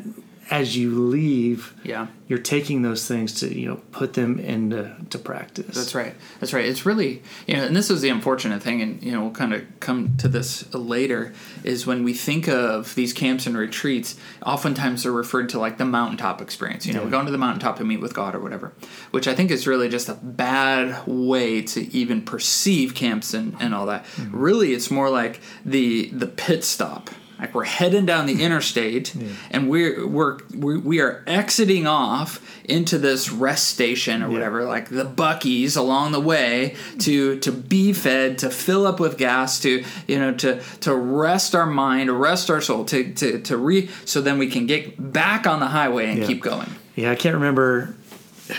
as 0.50 0.76
you 0.76 0.99
leave 0.99 1.73
yeah 1.85 2.08
you're 2.26 2.38
taking 2.38 2.82
those 2.82 3.06
things 3.08 3.41
to 3.41 3.52
you 3.58 3.69
know 3.69 3.76
put 3.93 4.12
them 4.14 4.38
into 4.38 4.94
to 5.11 5.19
practice 5.19 5.75
That's 5.75 5.94
right. 5.97 6.14
That's 6.38 6.52
right. 6.52 6.64
It's 6.64 6.87
really 6.87 7.23
you 7.49 7.56
know, 7.56 7.64
and 7.64 7.75
this 7.75 7.91
is 7.91 8.02
the 8.02 8.08
unfortunate 8.08 8.62
thing, 8.62 8.81
and 8.82 9.02
you 9.02 9.11
know, 9.11 9.23
we'll 9.23 9.31
kind 9.32 9.52
of 9.52 9.64
come 9.81 10.17
to 10.19 10.29
this 10.29 10.73
later. 10.73 11.32
Is 11.64 11.88
when 11.88 12.05
we 12.05 12.14
think 12.14 12.47
of 12.49 12.94
these 12.94 13.12
camps 13.12 13.47
and 13.49 13.56
retreats, 13.56 14.17
oftentimes 14.47 15.02
they're 15.02 15.11
referred 15.11 15.49
to 15.50 15.58
like 15.58 15.79
the 15.79 15.85
mountaintop 15.85 16.41
experience. 16.41 16.87
You 16.87 16.93
know, 16.93 17.00
Yeah. 17.00 17.06
we're 17.06 17.11
going 17.11 17.26
to 17.26 17.32
the 17.32 17.38
mountaintop 17.38 17.79
to 17.79 17.85
meet 17.85 18.00
with 18.00 18.14
God 18.14 18.37
or 18.37 18.41
whatever, 18.41 18.73
which 19.11 19.26
I 19.26 19.35
think 19.35 19.50
is 19.50 19.67
really 19.67 19.88
just 19.88 20.08
a 20.08 20.14
bad 20.14 21.05
way 21.06 21.62
to 21.62 21.93
even 21.93 22.23
perceive 22.23 22.94
camps 22.94 23.35
and, 23.35 23.56
and 23.58 23.75
all 23.75 23.87
that. 23.87 24.05
Mm-hmm. 24.05 24.36
Really, 24.39 24.72
it's 24.72 24.89
more 24.91 25.10
like 25.10 25.41
the 25.65 26.10
the 26.10 26.29
pit 26.29 26.63
stop. 26.63 27.10
Like 27.41 27.55
we're 27.55 27.65
heading 27.65 28.05
down 28.05 28.27
the 28.27 28.35
hmm. 28.35 28.41
interstate, 28.41 29.15
and 29.51 29.70
we're 29.70 30.06
we're 30.06 30.39
we, 30.55 30.77
we 30.77 31.01
are 31.01 31.25
exiting 31.27 31.87
off 31.87 32.41
into 32.65 32.99
this 32.99 33.32
rest 33.32 33.69
station 33.69 34.23
or 34.23 34.29
whatever, 34.29 34.65
like 34.65 34.91
the 34.91 35.05
Buc-ee's 35.05 35.75
along 35.75 36.13
the 36.13 36.20
way 36.20 36.77
to 36.99 37.39
to 37.41 37.51
be 37.51 37.94
fed, 37.94 38.37
to 38.39 38.51
fill 38.51 38.87
up 38.87 39.01
with 39.01 39.17
gas, 39.17 39.59
to 39.61 39.82
you 40.06 40.19
know 40.19 40.35
to 40.35 40.61
to 40.81 40.94
rest 40.94 41.55
our 41.55 41.67
mind, 41.67 42.11
rest 42.20 42.51
our 42.51 42.61
soul, 42.61 42.85
to 42.85 43.13
to 43.15 43.41
to 43.41 43.56
re 43.56 43.89
so 44.05 44.20
then 44.20 44.37
we 44.37 44.47
can 44.49 44.67
get 44.67 45.13
back 45.13 45.47
on 45.47 45.61
the 45.61 45.69
highway 45.69 46.11
and 46.11 46.19
Yeah. 46.19 46.27
keep 46.27 46.43
going. 46.43 46.69
Yeah, 46.94 47.11
I 47.11 47.15
can't 47.15 47.35
remember 47.35 47.94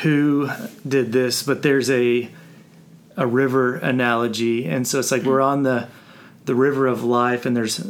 who 0.01 0.49
did 0.87 1.11
this, 1.11 1.43
but 1.43 1.61
there's 1.61 1.91
a 1.91 2.29
a 3.15 3.27
river 3.27 3.75
analogy, 3.75 4.65
and 4.65 4.87
so 4.87 4.97
it's 4.97 5.11
like 5.11 5.21
we're 5.21 5.39
hmm. 5.39 5.45
on 5.45 5.63
the 5.63 5.87
the 6.51 6.55
river 6.55 6.85
of 6.85 7.01
life, 7.01 7.45
and 7.45 7.55
there's 7.55 7.81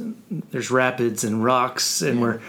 there's 0.52 0.70
rapids 0.70 1.24
and 1.24 1.44
rocks, 1.44 2.04
and 2.04 2.22
we're 2.22 2.40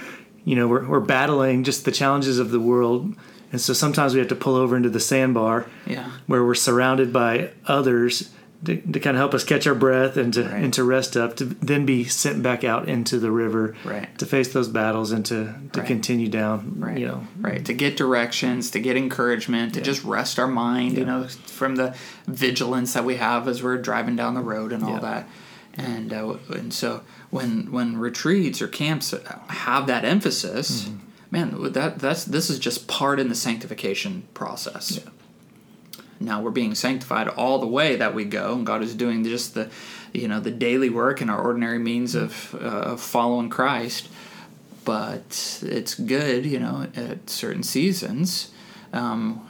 you 0.45 0.55
know 0.55 0.69
we're 0.69 0.87
we're 0.87 1.01
battling 1.01 1.65
just 1.65 1.87
the 1.87 1.91
challenges 1.91 2.39
of 2.39 2.51
the 2.51 2.61
world, 2.61 3.15
and 3.51 3.59
so 3.59 3.73
sometimes 3.73 4.13
we 4.13 4.19
have 4.19 4.29
to 4.29 4.35
pull 4.37 4.55
over 4.55 4.77
into 4.77 4.91
the 4.91 5.01
sandbar, 5.01 5.65
Yeah. 5.87 6.11
where 6.27 6.45
we're 6.45 6.55
surrounded 6.55 7.15
by 7.15 7.51
others. 7.67 8.31
To, 8.67 8.77
to 8.77 9.01
kind 9.01 9.17
of 9.17 9.21
help 9.21 9.35
us 9.35 9.43
catch 9.43 9.67
our 9.67 9.75
breath 9.75 10.17
and 10.17 10.33
to 10.35 10.43
Right. 10.45 10.63
and 10.63 10.73
to 10.75 10.85
rest 10.85 11.17
up 11.17 11.35
to 11.39 11.47
then 11.47 11.85
be 11.85 12.05
sent 12.05 12.45
back 12.45 12.63
out 12.63 12.89
into 12.89 13.19
the 13.19 13.33
river 13.33 13.75
Right. 13.85 14.07
to 14.19 14.25
face 14.25 14.53
those 14.53 14.69
battles 14.69 15.11
and 15.11 15.25
to, 15.27 15.53
to 15.73 15.81
Right. 15.81 15.87
continue 15.89 16.29
down 16.29 16.77
right 16.79 16.97
you 16.97 17.09
know 17.09 17.27
right 17.41 17.65
to 17.65 17.73
get 17.73 17.97
directions 17.97 18.71
to 18.71 18.79
get 18.79 18.97
encouragement 18.97 19.75
to 19.75 19.81
just 19.81 20.05
rest 20.05 20.39
our 20.39 20.47
mind 20.47 20.97
you 20.97 21.05
know 21.05 21.27
from 21.47 21.75
the 21.75 21.93
vigilance 22.29 22.93
that 22.93 23.05
we 23.05 23.17
have 23.17 23.49
as 23.49 23.65
we're 23.65 23.79
driving 23.79 24.15
down 24.15 24.35
the 24.35 24.41
road 24.55 24.71
and 24.73 24.85
all 24.85 24.91
Yeah. 24.93 25.01
that 25.11 25.29
and 25.77 26.13
uh, 26.13 26.37
and 26.51 26.73
so 26.73 27.03
when 27.31 27.73
when 27.73 27.97
retreats 27.99 28.61
or 28.61 28.69
camps 28.69 29.15
have 29.49 29.87
that 29.87 30.05
emphasis 30.05 30.85
Mm-hmm. 30.85 30.97
man 31.31 31.73
that 31.73 31.99
that's 31.99 32.25
this 32.25 32.51
is 32.51 32.59
just 32.59 32.87
part 32.89 33.19
in 33.19 33.29
the 33.29 33.35
sanctification 33.35 34.25
process. 34.35 35.01
Now 36.21 36.41
we're 36.41 36.51
being 36.51 36.75
sanctified 36.75 37.27
all 37.29 37.59
the 37.59 37.67
way 37.67 37.97
that 37.97 38.15
we 38.15 38.25
go 38.25 38.55
and 38.55 38.67
god 38.67 38.83
is 38.83 38.95
doing 38.95 39.25
just 39.25 39.55
the 39.55 39.71
you 40.13 40.29
know 40.29 40.41
the 40.41 40.51
daily 40.51 40.91
work 40.91 41.21
and 41.21 41.31
our 41.31 41.41
ordinary 41.43 41.79
means 41.79 42.15
of, 42.15 42.55
uh, 42.55 42.93
of 42.93 43.01
following 43.01 43.49
christ. 43.51 44.09
But 44.85 45.61
it's 45.63 45.95
good 45.95 46.45
you 46.45 46.61
know 46.61 46.87
at 46.95 47.31
certain 47.31 47.63
seasons 47.63 48.51
um, 48.93 49.41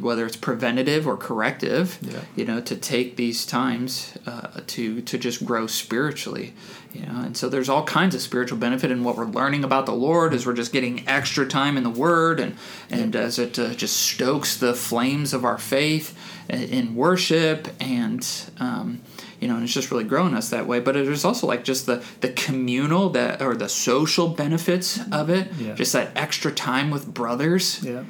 whether 0.00 0.26
it's 0.26 0.36
preventative 0.36 1.06
or 1.06 1.16
corrective, 1.16 1.98
Yeah. 2.02 2.20
you 2.34 2.44
know, 2.44 2.60
to 2.60 2.74
take 2.76 3.16
these 3.16 3.46
times 3.46 4.12
uh, 4.26 4.60
to 4.68 5.00
to 5.02 5.18
just 5.18 5.44
grow 5.44 5.66
spiritually, 5.66 6.54
you 6.92 7.02
know. 7.02 7.20
And 7.20 7.36
so 7.36 7.48
there's 7.48 7.68
all 7.68 7.84
kinds 7.84 8.14
of 8.14 8.20
spiritual 8.20 8.58
benefit 8.58 8.90
in 8.90 9.04
what 9.04 9.16
we're 9.16 9.26
learning 9.26 9.62
about 9.64 9.86
the 9.86 9.92
Lord 9.94 10.34
as 10.34 10.44
we're 10.46 10.54
just 10.54 10.72
getting 10.72 11.06
extra 11.08 11.46
time 11.46 11.76
in 11.76 11.84
the 11.84 11.90
Word, 11.90 12.40
and 12.40 12.56
and 12.90 13.14
as 13.14 13.38
it 13.38 13.58
uh, 13.58 13.74
just 13.74 13.96
stokes 13.96 14.56
the 14.56 14.74
flames 14.74 15.32
of 15.34 15.44
our 15.44 15.58
faith 15.58 16.16
in 16.48 16.96
worship, 16.96 17.68
and 17.80 18.26
um, 18.58 19.00
you 19.40 19.46
know, 19.46 19.54
and 19.54 19.62
it's 19.64 19.72
just 19.72 19.90
really 19.92 20.04
growing 20.04 20.34
us 20.34 20.50
that 20.50 20.66
way. 20.66 20.80
But 20.80 20.94
there's 20.94 21.24
also 21.24 21.46
like 21.46 21.62
just 21.64 21.86
the 21.86 22.02
the 22.22 22.30
communal 22.30 23.10
that 23.10 23.40
or 23.40 23.54
the 23.54 23.68
social 23.68 24.28
benefits 24.28 24.98
of 25.12 25.30
it, 25.30 25.48
Yeah. 25.58 25.74
just 25.74 25.92
that 25.92 26.10
extra 26.16 26.50
time 26.50 26.90
with 26.90 27.12
brothers 27.14 27.80
Yeah. 27.84 28.02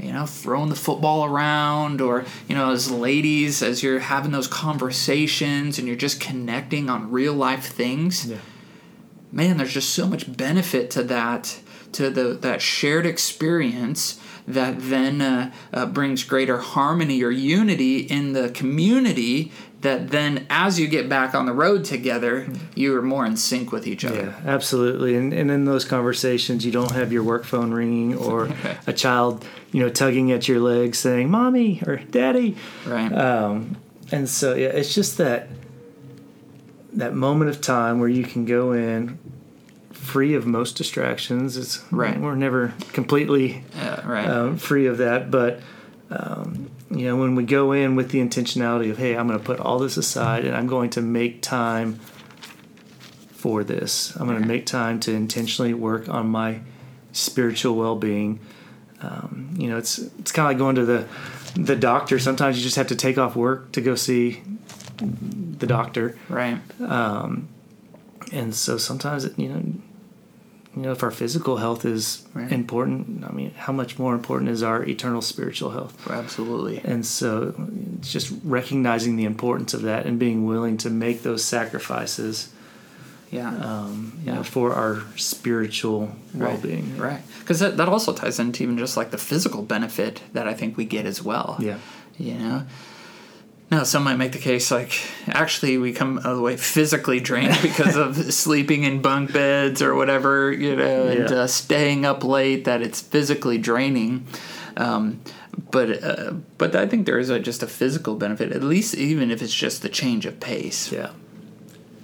You 0.00 0.12
know, 0.12 0.26
throwing 0.26 0.68
the 0.68 0.76
football 0.76 1.24
around, 1.24 2.00
or, 2.00 2.24
you 2.48 2.54
know, 2.54 2.70
as 2.70 2.90
ladies, 2.90 3.62
as 3.62 3.82
you're 3.82 3.98
having 4.00 4.32
those 4.32 4.46
conversations 4.48 5.78
and 5.78 5.86
you're 5.88 5.96
just 5.96 6.20
connecting 6.20 6.90
on 6.90 7.10
real 7.10 7.34
life 7.34 7.66
things, 7.66 8.26
Yeah. 8.26 8.36
man, 9.32 9.56
there's 9.56 9.72
just 9.74 9.90
so 9.90 10.06
much 10.06 10.36
benefit 10.36 10.90
to 10.92 11.02
that, 11.04 11.58
to 11.92 12.10
the 12.10 12.34
that 12.42 12.60
shared 12.60 13.06
experience 13.06 14.20
that 14.48 14.76
then 14.78 15.20
uh, 15.20 15.50
uh, 15.72 15.86
brings 15.86 16.22
greater 16.22 16.58
harmony 16.58 17.22
or 17.22 17.30
unity 17.30 17.98
in 17.98 18.32
the 18.32 18.48
community. 18.50 19.50
That 19.82 20.10
then, 20.10 20.46
as 20.50 20.80
you 20.80 20.88
get 20.88 21.08
back 21.08 21.34
on 21.34 21.44
the 21.46 21.52
road 21.52 21.84
together, 21.84 22.48
you 22.74 22.96
are 22.96 23.02
more 23.02 23.26
in 23.26 23.36
sync 23.36 23.70
with 23.72 23.86
each 23.86 24.04
other. 24.04 24.34
Yeah, 24.44 24.50
absolutely. 24.50 25.14
And 25.16 25.32
and 25.32 25.50
in 25.50 25.64
those 25.64 25.84
conversations, 25.84 26.64
you 26.64 26.72
don't 26.72 26.92
have 26.92 27.12
your 27.12 27.22
work 27.22 27.44
phone 27.44 27.72
ringing 27.72 28.16
or 28.16 28.48
a 28.86 28.92
child, 28.92 29.44
you 29.72 29.80
know, 29.82 29.88
tugging 29.90 30.32
at 30.32 30.48
your 30.48 30.60
leg 30.60 30.94
saying 30.94 31.30
"mommy" 31.30 31.82
or 31.86 31.96
"daddy." 31.96 32.56
Right. 32.86 33.12
Um, 33.12 33.76
and 34.10 34.28
so 34.28 34.54
yeah, 34.54 34.68
it's 34.68 34.94
just 34.94 35.18
that 35.18 35.48
that 36.94 37.14
moment 37.14 37.50
of 37.50 37.60
time 37.60 38.00
where 38.00 38.08
you 38.08 38.24
can 38.24 38.46
go 38.46 38.72
in 38.72 39.18
free 39.92 40.34
of 40.34 40.46
most 40.46 40.76
distractions. 40.76 41.56
It's 41.58 41.82
Right. 41.92 42.18
We're 42.18 42.34
never 42.36 42.72
completely 42.92 43.64
Yeah, 43.76 44.08
right. 44.08 44.26
um, 44.28 44.56
free 44.56 44.86
of 44.86 44.98
that, 44.98 45.30
but 45.30 45.60
um, 46.10 46.70
you 46.90 47.06
know, 47.06 47.16
when 47.16 47.34
we 47.34 47.44
go 47.44 47.72
in 47.72 47.96
with 47.96 48.10
the 48.10 48.20
intentionality 48.20 48.90
of, 48.90 48.98
hey, 48.98 49.16
I'm 49.16 49.26
going 49.26 49.38
to 49.38 49.44
put 49.44 49.58
all 49.58 49.78
this 49.78 49.96
aside 49.96 50.44
and 50.44 50.54
I'm 50.54 50.66
going 50.66 50.90
to 50.90 51.00
make 51.02 51.42
time 51.42 51.94
for 53.32 53.64
this. 53.64 54.14
I'm 54.16 54.26
going 54.26 54.40
to 54.40 54.46
make 54.46 54.66
time 54.66 55.00
to 55.00 55.12
intentionally 55.12 55.74
work 55.74 56.08
on 56.08 56.28
my 56.28 56.60
spiritual 57.12 57.76
well-being. 57.76 58.40
Um, 59.02 59.54
you 59.58 59.68
know, 59.68 59.76
it's 59.76 59.98
it's 59.98 60.32
kind 60.32 60.46
of 60.46 60.50
like 60.50 60.58
going 60.58 60.76
to 60.76 60.84
the 60.84 61.06
the 61.54 61.76
doctor. 61.76 62.18
Sometimes 62.18 62.56
you 62.56 62.62
just 62.62 62.76
have 62.76 62.88
to 62.88 62.96
take 62.96 63.18
off 63.18 63.36
work 63.36 63.72
to 63.72 63.80
go 63.80 63.94
see 63.94 64.42
the 64.98 65.66
doctor, 65.66 66.16
right. 66.28 66.58
and 68.32 68.54
so 68.54 68.78
sometimes 68.78 69.24
it, 69.24 69.38
you 69.38 69.48
know. 69.48 69.62
You 70.76 70.82
know, 70.82 70.92
if 70.92 71.02
our 71.02 71.10
physical 71.10 71.56
health 71.56 71.86
is 71.86 72.22
Right. 72.34 72.52
important, 72.52 73.24
I 73.26 73.32
mean, 73.32 73.52
how 73.56 73.72
much 73.72 73.98
more 73.98 74.14
important 74.14 74.50
is 74.50 74.62
our 74.62 74.84
eternal 74.84 75.22
spiritual 75.22 75.70
health? 75.70 75.94
Absolutely. 76.08 76.82
And 76.84 77.04
so 77.06 77.54
just 78.02 78.30
recognizing 78.44 79.16
the 79.16 79.24
importance 79.24 79.72
of 79.72 79.82
that 79.82 80.04
and 80.04 80.18
being 80.18 80.44
willing 80.44 80.76
to 80.78 80.90
make 80.90 81.22
those 81.22 81.42
sacrifices 81.42 82.48
Yeah. 83.32 83.48
um, 83.56 84.12
you 84.20 84.26
Yeah. 84.26 84.34
know, 84.36 84.42
for 84.42 84.74
our 84.74 85.02
spiritual 85.16 86.10
well 86.34 86.58
being. 86.58 86.96
Right. 86.98 87.22
Because 87.40 87.58
that, 87.60 87.76
that 87.78 87.88
also 87.88 88.12
ties 88.12 88.38
into 88.38 88.62
even 88.62 88.76
just 88.78 88.96
like 88.98 89.10
the 89.10 89.18
physical 89.18 89.62
benefit 89.62 90.20
that 90.34 90.46
I 90.46 90.52
think 90.54 90.76
we 90.76 90.84
get 90.84 91.06
as 91.06 91.22
well. 91.22 91.56
Yeah. 91.58 91.78
You 92.18 92.34
know? 92.34 92.62
Now, 93.70 93.82
some 93.82 94.04
might 94.04 94.16
make 94.16 94.30
the 94.32 94.38
case 94.38 94.70
like 94.70 94.92
actually 95.26 95.76
we 95.76 95.92
come 95.92 96.20
all 96.24 96.36
the 96.36 96.40
way 96.42 96.56
physically 96.56 97.18
drained 97.18 97.58
because 97.62 97.96
of 97.96 98.16
sleeping 98.32 98.84
in 98.84 99.02
bunk 99.02 99.32
beds 99.32 99.82
or 99.82 99.94
whatever, 99.96 100.52
you 100.52 100.76
know, 100.76 101.08
and 101.08 101.28
Yeah. 101.30 101.36
uh, 101.36 101.46
staying 101.48 102.04
up 102.06 102.22
late, 102.22 102.64
that 102.64 102.80
it's 102.80 103.00
physically 103.00 103.58
draining. 103.58 104.24
Um, 104.76 105.20
but 105.72 106.02
uh, 106.04 106.32
but 106.58 106.76
I 106.76 106.86
think 106.86 107.06
there 107.06 107.18
is 107.18 107.28
a, 107.30 107.40
just 107.40 107.62
a 107.62 107.66
physical 107.66 108.14
benefit, 108.14 108.52
at 108.52 108.62
least 108.62 108.94
even 108.94 109.30
if 109.32 109.42
it's 109.42 109.54
just 109.54 109.82
the 109.82 109.88
change 109.88 110.26
of 110.26 110.38
pace 110.38 110.92
Yeah. 110.92 111.10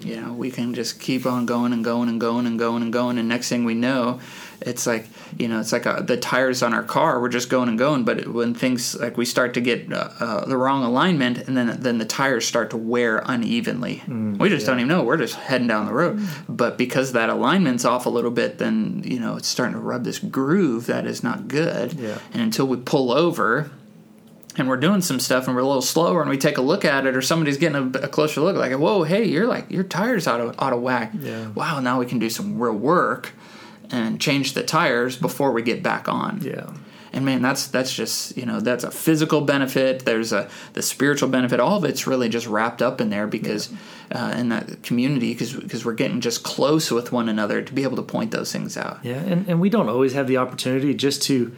You 0.05 0.21
know 0.21 0.33
we 0.33 0.51
can 0.51 0.75
just 0.75 1.01
keep 1.01 1.27
on 1.27 1.47
going 1.47 1.73
and 1.73 1.85
going 1.85 2.09
and 2.09 2.21
going 2.21 2.47
and 2.47 2.59
going 2.59 2.83
and 2.83 2.93
going. 2.93 3.19
And 3.19 3.29
next 3.29 3.49
thing 3.49 3.65
we 3.65 3.75
know 3.75 4.21
it's 4.61 4.87
like 4.87 5.07
you 5.39 5.49
know 5.49 5.59
it's 5.59 5.73
like 5.73 5.87
uh 5.87 6.01
the 6.03 6.17
tires 6.17 6.63
on 6.63 6.73
our 6.73 6.85
car 6.85 7.21
we're 7.21 7.29
just 7.29 7.49
going 7.49 7.69
and 7.69 7.79
going. 7.79 8.05
But 8.05 8.29
when 8.29 8.55
things 8.55 8.95
like 8.99 9.17
we 9.17 9.25
start 9.25 9.55
to 9.55 9.61
get 9.61 9.93
uh, 9.93 10.11
uh, 10.21 10.45
the 10.47 10.57
wrong 10.57 10.85
alignment 10.85 11.39
and 11.39 11.57
then 11.57 11.81
then 11.81 11.99
the 11.99 12.05
tires 12.05 12.47
start 12.47 12.71
to 12.71 12.77
wear 12.77 13.23
unevenly. 13.25 14.03
We 14.39 14.49
just 14.49 14.67
don't 14.67 14.79
even 14.79 14.89
know. 14.89 15.03
We're 15.05 15.17
just 15.17 15.35
heading 15.35 15.67
down 15.69 15.87
the 15.87 15.93
road. 15.93 16.21
But 16.49 16.79
because 16.79 17.13
that 17.13 17.29
alignment's 17.31 17.85
off 17.85 18.07
a 18.07 18.11
little 18.11 18.31
bit 18.31 18.59
then 18.59 19.03
you 19.05 19.19
know 19.21 19.37
it's 19.37 19.49
starting 19.49 19.75
to 19.75 19.81
rub 19.81 20.05
this 20.05 20.19
groove 20.19 20.87
that 20.87 21.07
is 21.07 21.23
not 21.23 21.49
good. 21.49 21.93
Yeah. 21.95 22.19
and 22.33 22.43
until 22.43 22.67
we 22.67 22.77
pull 22.79 23.13
over 23.13 23.71
and 24.57 24.69
we're 24.69 24.77
doing 24.77 25.01
some 25.01 25.19
stuff 25.19 25.47
and 25.47 25.57
we're 25.57 25.63
a 25.63 25.67
little 25.67 25.81
slower 25.83 26.21
and 26.21 26.29
we 26.31 26.37
take 26.37 26.59
a 26.59 26.63
look 26.63 26.85
at 26.85 27.07
it 27.07 27.17
or 27.17 27.23
somebody's 27.23 27.57
getting 27.57 27.95
a, 27.95 27.99
a 28.01 28.09
closer 28.09 28.41
look 28.41 28.57
like 28.57 28.73
whoa 28.73 29.03
hey 29.03 29.25
you're 29.25 29.47
like 29.47 29.71
your 29.71 29.85
tires 29.85 30.27
out 30.27 30.41
of 30.41 30.55
out 30.61 30.73
of 30.73 30.81
whack 30.83 31.13
Yeah. 31.19 31.49
wow 31.49 31.81
now 31.81 31.99
we 31.99 32.07
can 32.07 32.19
do 32.19 32.29
some 32.31 32.61
real 32.61 32.75
work 32.75 33.33
and 33.91 34.21
change 34.21 34.53
the 34.55 34.63
tires 34.63 35.17
before 35.17 35.53
we 35.53 35.63
get 35.63 35.83
back 35.83 36.09
on 36.09 36.41
Yeah. 36.43 36.71
and 37.15 37.25
man 37.25 37.41
that's 37.43 37.67
that's 37.69 37.93
just 37.95 38.37
you 38.37 38.45
know 38.47 38.61
that's 38.61 38.85
a 38.85 38.91
physical 38.91 39.41
benefit 39.41 40.05
there's 40.05 40.33
a 40.33 40.49
the 40.75 40.83
spiritual 40.83 41.29
benefit 41.31 41.59
all 41.61 41.79
of 41.79 41.85
it's 41.85 42.07
really 42.07 42.29
just 42.29 42.47
wrapped 42.47 42.83
up 42.83 43.01
in 43.01 43.09
there 43.11 43.27
because 43.27 43.73
uh, 44.15 44.35
in 44.37 44.51
that 44.51 44.83
community 44.83 45.33
because 45.33 45.55
because 45.55 45.85
we're 45.87 45.95
getting 45.95 46.21
just 46.21 46.43
close 46.43 46.91
with 46.91 47.11
one 47.13 47.29
another 47.31 47.63
to 47.63 47.73
be 47.73 47.83
able 47.85 47.97
to 47.97 48.03
point 48.03 48.31
those 48.33 48.53
things 48.53 48.77
out 48.77 48.99
Yeah. 49.03 49.15
And, 49.15 49.49
and 49.49 49.61
we 49.61 49.71
don't 49.71 49.89
always 49.89 50.13
have 50.13 50.27
the 50.27 50.37
opportunity 50.37 50.93
just 50.93 51.23
to 51.25 51.57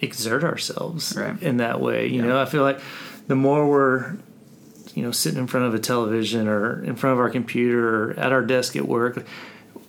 exert 0.00 0.44
ourselves 0.44 1.14
Right. 1.16 1.40
in 1.42 1.56
that 1.58 1.80
way. 1.80 2.06
You 2.06 2.20
Yeah. 2.22 2.28
know, 2.28 2.40
I 2.40 2.44
feel 2.44 2.62
like 2.62 2.80
the 3.28 3.36
more 3.36 3.66
we're, 3.68 4.12
you 4.94 5.02
know, 5.02 5.10
sitting 5.10 5.38
in 5.38 5.46
front 5.46 5.66
of 5.66 5.74
a 5.74 5.78
television 5.78 6.48
or 6.48 6.82
in 6.84 6.96
front 6.96 7.14
of 7.14 7.20
our 7.20 7.30
computer 7.30 8.10
or 8.10 8.14
at 8.18 8.32
our 8.32 8.42
desk 8.42 8.76
at 8.76 8.86
work, 8.86 9.24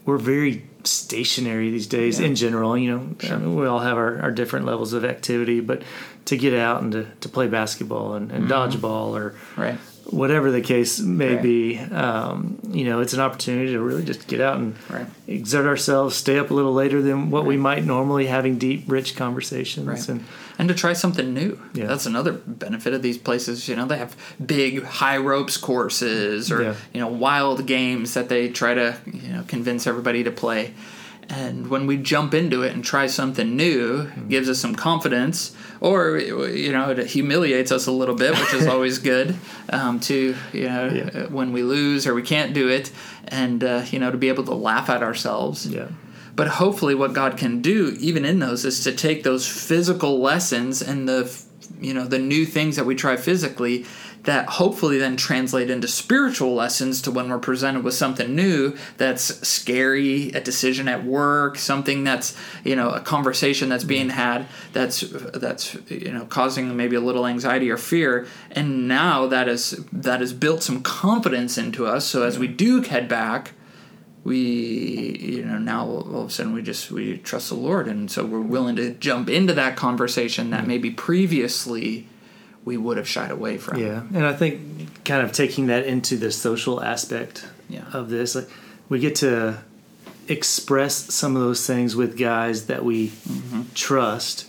we're 0.06 0.18
very 0.18 0.64
stationary 0.84 1.70
these 1.70 1.88
days 1.88 2.20
Yeah. 2.20 2.28
in 2.28 2.36
general. 2.36 2.78
You 2.78 2.92
know, 2.92 3.16
I 3.30 3.36
mean, 3.38 3.56
we 3.56 3.66
all 3.68 3.80
have 3.80 3.98
our, 3.98 4.20
our 4.22 4.32
different 4.32 4.66
levels 4.66 4.94
of 4.94 5.04
activity, 5.04 5.60
but 5.60 5.82
to 6.26 6.38
get 6.38 6.54
out 6.54 6.82
and 6.82 6.92
to, 6.94 7.06
to 7.22 7.30
play 7.30 7.48
basketball 7.48 8.14
and, 8.14 8.32
and 8.32 8.46
mm-hmm. 8.50 8.54
dodgeball 8.54 9.12
or 9.18 9.34
right 9.56 9.78
whatever 10.10 10.52
the 10.52 10.62
case 10.62 11.00
may 11.00 11.34
Right. 11.36 11.44
be, 11.44 11.78
um, 11.92 12.58
you 12.72 12.86
know, 12.86 13.02
it's 13.02 13.14
an 13.14 13.20
opportunity 13.20 13.72
to 13.74 13.80
really 13.80 14.04
just 14.04 14.28
get 14.28 14.40
out 14.42 14.58
and 14.58 14.76
Right. 14.90 15.06
exert 15.28 15.66
ourselves, 15.66 16.16
stay 16.16 16.40
up 16.40 16.50
a 16.50 16.54
little 16.54 16.74
later 16.74 17.02
than 17.02 17.30
what 17.30 17.46
we 17.46 17.58
might 17.58 17.86
normally, 17.86 18.28
having 18.28 18.58
deep, 18.58 18.86
rich 18.88 19.16
conversations. 19.16 19.88
Right. 19.88 20.10
And 20.10 20.24
and 20.60 20.68
to 20.70 20.74
try 20.74 20.94
something 20.94 21.36
new. 21.36 21.60
Yeah. 21.76 21.86
That's 21.86 22.08
another 22.08 22.32
benefit 22.32 22.92
of 22.94 23.04
these 23.04 23.20
places. 23.20 23.68
You 23.68 23.76
know, 23.76 23.86
they 23.86 23.98
have 23.98 24.16
big 24.44 24.84
high 24.84 25.18
ropes 25.18 25.56
courses 25.56 26.52
or 26.52 26.64
Yeah. 26.64 26.74
you 26.94 27.00
know 27.02 27.08
wild 27.08 27.68
games 27.68 28.14
that 28.16 28.28
they 28.30 28.48
try 28.50 28.74
to 28.74 28.96
you 29.06 29.34
know 29.34 29.44
convince 29.48 29.86
everybody 29.86 30.24
to 30.24 30.32
play. 30.32 30.72
And 31.29 31.67
when 31.69 31.88
we 31.88 31.98
jump 31.98 32.34
into 32.34 32.63
it 32.63 32.74
and 32.74 32.84
try 32.84 33.07
something 33.07 33.55
new, 33.55 34.03
Hmm. 34.03 34.22
it 34.22 34.29
gives 34.29 34.50
us 34.50 34.60
some 34.60 34.75
confidence, 34.75 35.51
or 35.81 36.17
you 36.19 36.72
know, 36.72 36.91
it 36.91 37.07
humiliates 37.07 37.72
us 37.72 37.86
a 37.86 37.91
little 37.91 38.15
bit, 38.15 38.31
which 38.31 38.53
is 38.53 38.65
always 38.74 38.98
good. 39.00 39.36
Um, 39.69 40.00
to 40.01 40.36
you 40.53 40.63
know, 40.69 40.88
Yeah. 40.93 41.25
when 41.27 41.51
we 41.51 41.63
lose 41.63 42.07
or 42.07 42.13
we 42.13 42.22
can't 42.22 42.53
do 42.53 42.69
it, 42.69 42.91
and 43.27 43.62
uh, 43.63 43.81
you 43.91 44.00
know, 44.00 44.10
to 44.10 44.17
be 44.17 44.29
able 44.29 44.46
to 44.46 44.53
laugh 44.55 44.89
at 44.89 45.03
ourselves. 45.03 45.67
yeah, 45.67 45.88
But 46.36 46.48
hopefully, 46.48 46.96
what 46.96 47.12
God 47.13 47.36
can 47.36 47.62
do, 47.62 47.98
even 48.00 48.24
in 48.24 48.39
those, 48.39 48.63
is 48.63 48.81
to 48.86 48.91
take 48.93 49.24
those 49.24 49.46
physical 49.48 50.22
lessons 50.22 50.81
and 50.81 51.10
the, 51.10 51.29
you 51.81 51.93
know, 51.93 52.05
the 52.07 52.19
new 52.19 52.46
things 52.46 52.77
that 52.77 52.86
we 52.86 52.96
try 52.96 53.17
physically, 53.17 53.86
that 54.27 54.50
hopefully 54.50 54.98
then 54.98 55.15
translate 55.15 55.69
into 55.69 55.88
spiritual 55.88 56.53
lessons 56.53 57.01
to 57.01 57.10
when 57.10 57.29
we're 57.29 57.39
presented 57.39 57.81
with 57.81 57.93
something 57.93 58.36
new 58.36 58.75
that's 58.98 59.24
scary, 59.48 60.31
a 60.34 60.41
decision 60.41 60.89
at 60.89 61.05
work, 61.05 61.57
something 61.57 62.03
that's, 62.03 62.36
you 62.65 62.75
know, 62.75 62.89
a 62.89 63.00
conversation 63.00 63.69
that's 63.69 63.86
being 63.86 64.10
had 64.10 64.46
that's 64.74 65.00
that's 65.00 65.77
you 65.89 66.12
know 66.12 66.25
causing 66.25 66.75
maybe 66.75 66.98
a 66.98 67.00
little 67.00 67.25
anxiety 67.25 67.72
or 67.72 67.77
fear, 67.77 68.27
and 68.51 68.86
now 68.89 69.27
that 69.27 69.48
is 69.48 69.72
that 69.93 70.19
has 70.19 70.34
built 70.34 70.62
some 70.62 70.84
confidence 70.84 71.57
into 71.57 71.86
us. 71.86 72.05
So 72.05 72.24
as 72.24 72.38
we 72.38 72.48
do 72.48 72.81
head 72.81 73.07
back 73.07 73.53
we 74.25 75.17
you 75.22 75.46
know 75.46 75.57
now 75.57 75.86
all 75.86 76.24
of 76.24 76.27
a 76.27 76.29
sudden 76.29 76.51
we 76.51 76.62
just 76.62 76.91
we 76.91 77.17
trust 77.19 77.48
the 77.48 77.55
lord. 77.55 77.88
And 77.88 78.12
so 78.12 78.25
we're 78.25 78.41
willing 78.41 78.75
to 78.75 78.93
jump 78.96 79.29
into 79.29 79.53
that 79.53 79.77
conversation 79.77 80.50
that 80.50 80.67
maybe 80.67 80.91
previously 80.91 82.07
we 82.68 82.76
would 82.76 82.98
have 82.98 83.08
shied 83.08 83.32
away 83.32 83.58
from 83.58 83.80
yeah. 83.80 84.02
And 84.14 84.26
I 84.26 84.34
think 84.34 85.04
kind 85.06 85.22
of 85.26 85.32
taking 85.32 85.68
that 85.68 85.86
into 85.86 86.18
the 86.18 86.32
social 86.32 86.84
aspect 86.84 87.46
Yeah. 87.70 87.86
of 87.94 88.10
this, 88.10 88.36
like 88.36 88.50
we 88.90 89.00
get 89.00 89.16
to 89.26 89.58
express 90.28 91.14
some 91.14 91.36
of 91.36 91.42
those 91.42 91.66
things 91.66 91.96
with 91.96 92.18
guys 92.18 92.66
that 92.68 92.84
we 92.84 93.08
Mm-hmm. 93.10 93.62
trust. 93.74 94.46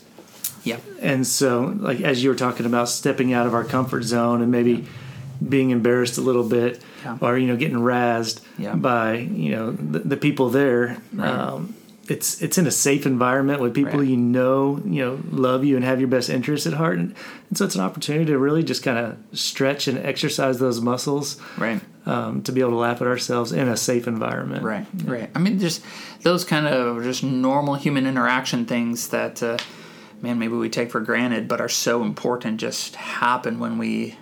Yeah. 0.64 0.78
And 1.00 1.24
so, 1.26 1.74
like 1.78 2.00
as 2.00 2.22
you 2.22 2.30
were 2.30 2.36
talking 2.36 2.66
about 2.66 2.88
stepping 2.88 3.32
out 3.32 3.46
of 3.46 3.54
our 3.54 3.64
comfort 3.64 4.02
zone 4.02 4.42
and 4.42 4.50
maybe 4.50 4.84
being 5.46 5.70
embarrassed 5.70 6.18
a 6.18 6.20
little 6.20 6.42
bit, 6.48 6.82
Yeah. 7.04 7.18
or 7.20 7.38
you 7.38 7.46
know 7.46 7.56
getting 7.56 7.78
razzed 7.78 8.40
Yeah. 8.58 8.74
by 8.74 9.14
you 9.18 9.50
know 9.54 9.70
the, 9.70 10.00
the 10.00 10.16
people 10.16 10.50
there. 10.50 10.98
Right. 11.12 11.28
Um, 11.30 11.74
it's 12.10 12.40
it's 12.42 12.58
in 12.58 12.66
a 12.66 12.70
safe 12.70 13.06
environment 13.06 13.60
with 13.60 13.74
people 13.74 14.00
Right. 14.00 14.08
you 14.08 14.16
know 14.16 14.80
you 14.84 15.04
know 15.04 15.20
love 15.30 15.64
you 15.64 15.76
and 15.76 15.84
have 15.84 15.98
your 16.00 16.08
best 16.08 16.28
interests 16.30 16.66
at 16.66 16.72
heart, 16.74 16.98
and, 16.98 17.14
and 17.48 17.58
so 17.58 17.64
it's 17.64 17.74
an 17.74 17.80
opportunity 17.80 18.24
to 18.26 18.38
really 18.38 18.62
just 18.62 18.82
kind 18.82 18.98
of 18.98 19.16
stretch 19.38 19.88
and 19.88 19.98
exercise 19.98 20.58
those 20.58 20.80
muscles 20.80 21.40
Right. 21.56 21.80
um, 22.06 22.42
to 22.42 22.52
be 22.52 22.60
able 22.60 22.70
to 22.72 22.76
laugh 22.76 23.00
at 23.00 23.06
ourselves 23.06 23.52
in 23.52 23.68
a 23.68 23.76
safe 23.76 24.06
environment. 24.06 24.62
Right, 24.64 24.86
right. 25.04 25.30
I 25.34 25.38
mean, 25.38 25.58
just 25.58 25.82
those 26.22 26.44
kind 26.44 26.66
of 26.66 27.02
just 27.02 27.22
normal 27.22 27.74
human 27.74 28.06
interaction 28.06 28.64
things 28.66 29.08
that, 29.08 29.42
uh, 29.42 29.56
man, 30.22 30.38
maybe 30.38 30.54
we 30.54 30.68
take 30.68 30.90
for 30.90 31.00
granted, 31.00 31.48
but 31.48 31.60
are 31.60 31.68
so 31.68 32.02
important. 32.02 32.58
Just 32.60 32.96
happen 32.96 33.58
when 33.58 33.78
we 33.78 34.16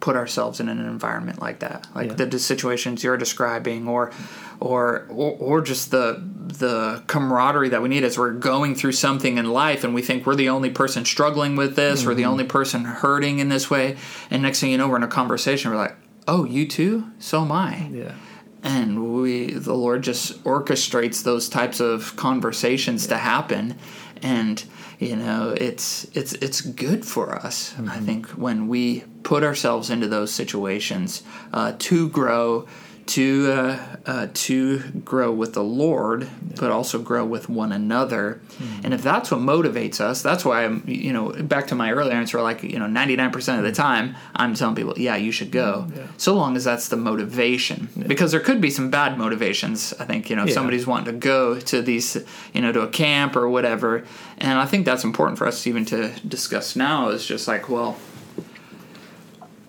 put 0.00 0.16
ourselves 0.16 0.60
in 0.60 0.68
an 0.68 0.78
environment 0.78 1.40
like 1.40 1.60
that, 1.60 1.86
like 1.94 2.18
Yeah. 2.18 2.24
the, 2.26 2.38
situations 2.38 3.04
you're 3.04 3.16
describing, 3.16 3.86
or, 3.88 4.10
or, 4.58 5.06
or, 5.10 5.36
or 5.38 5.60
just 5.60 5.90
the 5.90 6.22
the 6.50 7.02
camaraderie 7.06 7.68
that 7.68 7.80
we 7.80 7.88
need 7.88 8.02
as 8.02 8.18
we're 8.18 8.32
going 8.32 8.74
through 8.74 8.92
something 8.92 9.38
in 9.38 9.50
life, 9.50 9.84
and 9.84 9.94
we 9.94 10.02
think 10.02 10.26
we're 10.26 10.34
the 10.34 10.48
only 10.48 10.70
person 10.70 11.04
struggling 11.04 11.54
with 11.56 11.76
this, 11.76 12.04
or 12.04 12.14
the 12.14 12.22
mm-hmm. 12.22 12.30
only 12.32 12.44
person 12.44 12.84
hurting 12.84 13.38
in 13.38 13.48
this 13.48 13.70
way, 13.70 13.96
and 14.30 14.42
next 14.42 14.60
thing 14.60 14.70
you 14.70 14.78
know, 14.78 14.88
we're 14.88 14.96
in 14.96 15.02
a 15.02 15.08
conversation. 15.08 15.70
We're 15.70 15.76
like, 15.76 15.96
"Oh, 16.26 16.44
you 16.44 16.66
too? 16.66 17.04
So 17.18 17.42
am 17.42 17.52
I." 17.52 17.88
Yeah. 17.92 18.14
and 18.62 19.14
we 19.22 19.52
the 19.54 19.72
lord 19.72 20.02
just 20.02 20.44
orchestrates 20.44 21.22
those 21.22 21.48
types 21.48 21.80
of 21.80 22.14
conversations 22.16 23.06
to 23.06 23.16
happen 23.16 23.74
and 24.22 24.64
you 25.00 25.16
know 25.16 25.54
it's 25.56 26.04
it's 26.14 26.34
it's 26.34 26.60
good 26.60 27.04
for 27.04 27.34
us 27.34 27.74
i 27.88 27.98
think 27.98 28.28
when 28.30 28.68
we 28.68 29.00
put 29.22 29.42
ourselves 29.42 29.90
into 29.90 30.06
those 30.06 30.32
situations 30.32 31.22
uh, 31.52 31.72
to 31.78 32.08
grow 32.10 32.66
to 33.10 33.52
uh, 33.52 33.96
uh, 34.06 34.26
to 34.32 34.78
grow 35.04 35.32
with 35.32 35.54
the 35.54 35.62
Lord, 35.64 36.28
but 36.60 36.70
also 36.70 36.98
grow 37.00 37.24
with 37.24 37.48
one 37.48 37.72
another. 37.72 38.40
And 38.84 38.92
if 38.92 39.02
that's 39.02 39.30
what 39.30 39.40
motivates 39.40 40.00
us, 40.00 40.22
that's 40.22 40.44
why 40.44 40.64
I'm 40.64 40.84
you 40.86 41.12
know 41.12 41.30
back 41.30 41.66
to 41.68 41.74
my 41.74 41.90
earlier 41.92 42.12
answer, 42.12 42.40
like 42.42 42.62
you 42.62 42.78
know 42.78 42.86
ninety 42.86 43.16
nine 43.16 43.30
percent 43.32 43.58
of 43.58 43.64
the 43.64 43.72
time 43.72 44.14
I'm 44.36 44.54
telling 44.54 44.76
people, 44.76 44.94
yeah, 44.98 45.16
you 45.16 45.32
should 45.32 45.50
go, 45.50 45.86
so 46.18 46.34
long 46.34 46.56
as 46.56 46.64
that's 46.64 46.88
the 46.88 46.96
motivation. 46.96 47.88
Because 48.06 48.30
there 48.32 48.40
could 48.40 48.60
be 48.60 48.70
some 48.70 48.90
bad 48.90 49.18
motivations. 49.18 49.92
I 49.98 50.04
think 50.04 50.30
you 50.30 50.36
know 50.36 50.42
if 50.42 50.48
Yeah. 50.50 50.54
somebody's 50.54 50.86
wanting 50.86 51.12
to 51.14 51.18
go 51.18 51.58
to 51.58 51.82
these 51.82 52.16
you 52.54 52.60
know 52.62 52.72
to 52.72 52.82
a 52.82 52.88
camp 52.88 53.34
or 53.36 53.48
whatever, 53.48 54.04
and 54.38 54.58
I 54.58 54.66
think 54.66 54.84
that's 54.86 55.04
important 55.04 55.38
for 55.38 55.46
us 55.46 55.66
even 55.66 55.84
to 55.86 56.10
discuss 56.26 56.76
now. 56.76 57.08
Is 57.08 57.26
just 57.26 57.48
like 57.48 57.68
well 57.68 57.96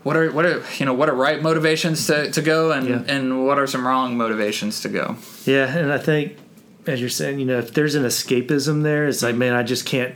what 0.03 0.15
are 0.17 0.31
what 0.31 0.45
are 0.45 0.63
you 0.77 0.85
know 0.85 0.93
what 0.93 1.09
are 1.09 1.15
right 1.15 1.41
motivations 1.41 2.05
to, 2.07 2.31
to 2.31 2.41
go 2.41 2.71
and 2.71 2.87
Yeah. 2.87 3.03
and 3.07 3.45
what 3.45 3.57
are 3.59 3.67
some 3.67 3.85
wrong 3.85 4.17
motivations 4.17 4.81
to 4.81 4.89
go 4.89 5.15
Yeah, 5.45 5.67
and 5.77 5.91
I 5.91 5.97
think 5.97 6.37
as 6.87 6.99
you're 6.99 7.09
saying, 7.09 7.39
you 7.39 7.45
know, 7.45 7.59
if 7.59 7.73
there's 7.73 7.93
an 7.95 8.03
escapism 8.03 8.81
there, 8.81 9.07
it's 9.07 9.21
like, 9.21 9.35
man, 9.35 9.53
I 9.53 9.61
just 9.63 9.85
can't 9.85 10.15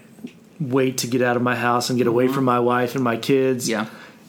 wait 0.59 0.97
to 0.99 1.07
get 1.07 1.21
out 1.21 1.35
of 1.35 1.43
my 1.43 1.55
house 1.55 1.89
and 1.89 1.97
get 1.97 2.07
away 2.07 2.25
mm-hmm. 2.25 2.33
from 2.33 2.43
my 2.45 2.59
wife 2.59 2.95
and 2.95 3.03
my 3.03 3.17
kids. 3.17 3.69
yeah 3.69 3.85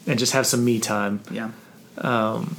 And 0.07 0.19
just 0.19 0.33
have 0.33 0.47
some 0.47 0.65
me 0.65 0.79
time. 0.79 1.21
yeah 1.31 1.51
um, 1.99 2.55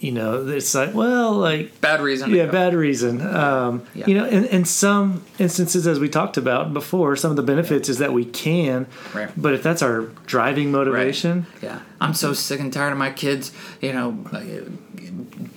You 0.00 0.12
know, 0.12 0.46
it's 0.46 0.76
like, 0.76 0.94
well, 0.94 1.32
like 1.32 1.80
bad 1.80 2.00
reason 2.00 2.30
yeah, 2.30 2.46
bad 2.46 2.72
reason. 2.72 3.20
Um, 3.20 3.82
Yeah. 3.94 4.06
You 4.06 4.14
know, 4.14 4.26
in, 4.26 4.44
in 4.44 4.64
some 4.64 5.24
instances, 5.40 5.88
as 5.88 5.98
we 5.98 6.08
talked 6.08 6.36
about 6.36 6.72
before, 6.72 7.16
some 7.16 7.30
of 7.32 7.36
the 7.36 7.42
benefits 7.42 7.88
is 7.88 7.98
that 7.98 8.12
we 8.12 8.24
can. 8.24 8.86
Right. 9.12 9.28
But 9.36 9.54
if 9.54 9.62
that's 9.64 9.82
our 9.82 10.02
driving 10.26 10.66
Right. 10.72 10.78
motivation, 10.78 11.46
yeah 11.62 11.80
i'm 12.00 12.14
so 12.14 12.32
sick 12.32 12.60
and 12.60 12.72
tired 12.72 12.92
of 12.92 12.98
my 12.98 13.10
kids 13.10 13.50
you 13.80 13.92
know 13.92 14.24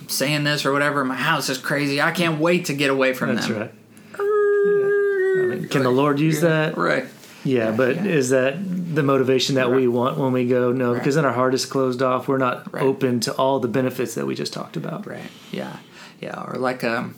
saying 0.07 0.43
this 0.43 0.65
or 0.65 0.71
whatever 0.73 1.05
my 1.05 1.15
house 1.15 1.49
is 1.49 1.59
crazy 1.59 2.01
i 2.01 2.09
can't 2.11 2.39
wait 2.39 2.65
to 2.65 2.73
get 2.73 2.89
away 2.89 3.13
from 3.13 3.35
that's 3.35 3.47
them 3.47 3.59
right. 3.59 3.71
I 4.19 5.45
mean, 5.55 5.67
can 5.69 5.83
the 5.83 5.91
Lord 5.91 6.19
use 6.19 6.41
that? 6.41 6.77
right 6.77 7.05
Yeah, 7.43 7.69
Yeah, 7.69 7.71
but 7.77 7.95
yeah. 7.97 8.05
is 8.05 8.29
that 8.31 8.55
the 8.93 9.03
motivation 9.03 9.55
that 9.55 9.71
we 9.71 9.87
want 9.87 10.17
when 10.17 10.31
we 10.31 10.45
go? 10.45 10.71
No, 10.71 10.91
Right. 10.91 10.99
because 10.99 11.15
then 11.15 11.25
our 11.25 11.33
heart 11.33 11.53
is 11.53 11.65
closed 11.65 12.01
off. 12.01 12.27
We're 12.27 12.37
not 12.37 12.71
Right. 12.73 12.83
open 12.83 13.19
to 13.21 13.33
all 13.33 13.59
the 13.59 13.67
benefits 13.67 14.15
that 14.15 14.25
we 14.27 14.35
just 14.35 14.53
talked 14.53 14.75
about. 14.77 15.07
Right. 15.07 15.31
Yeah. 15.51 15.77
Yeah. 16.19 16.41
Or 16.47 16.55
like 16.57 16.83
um, 16.83 17.15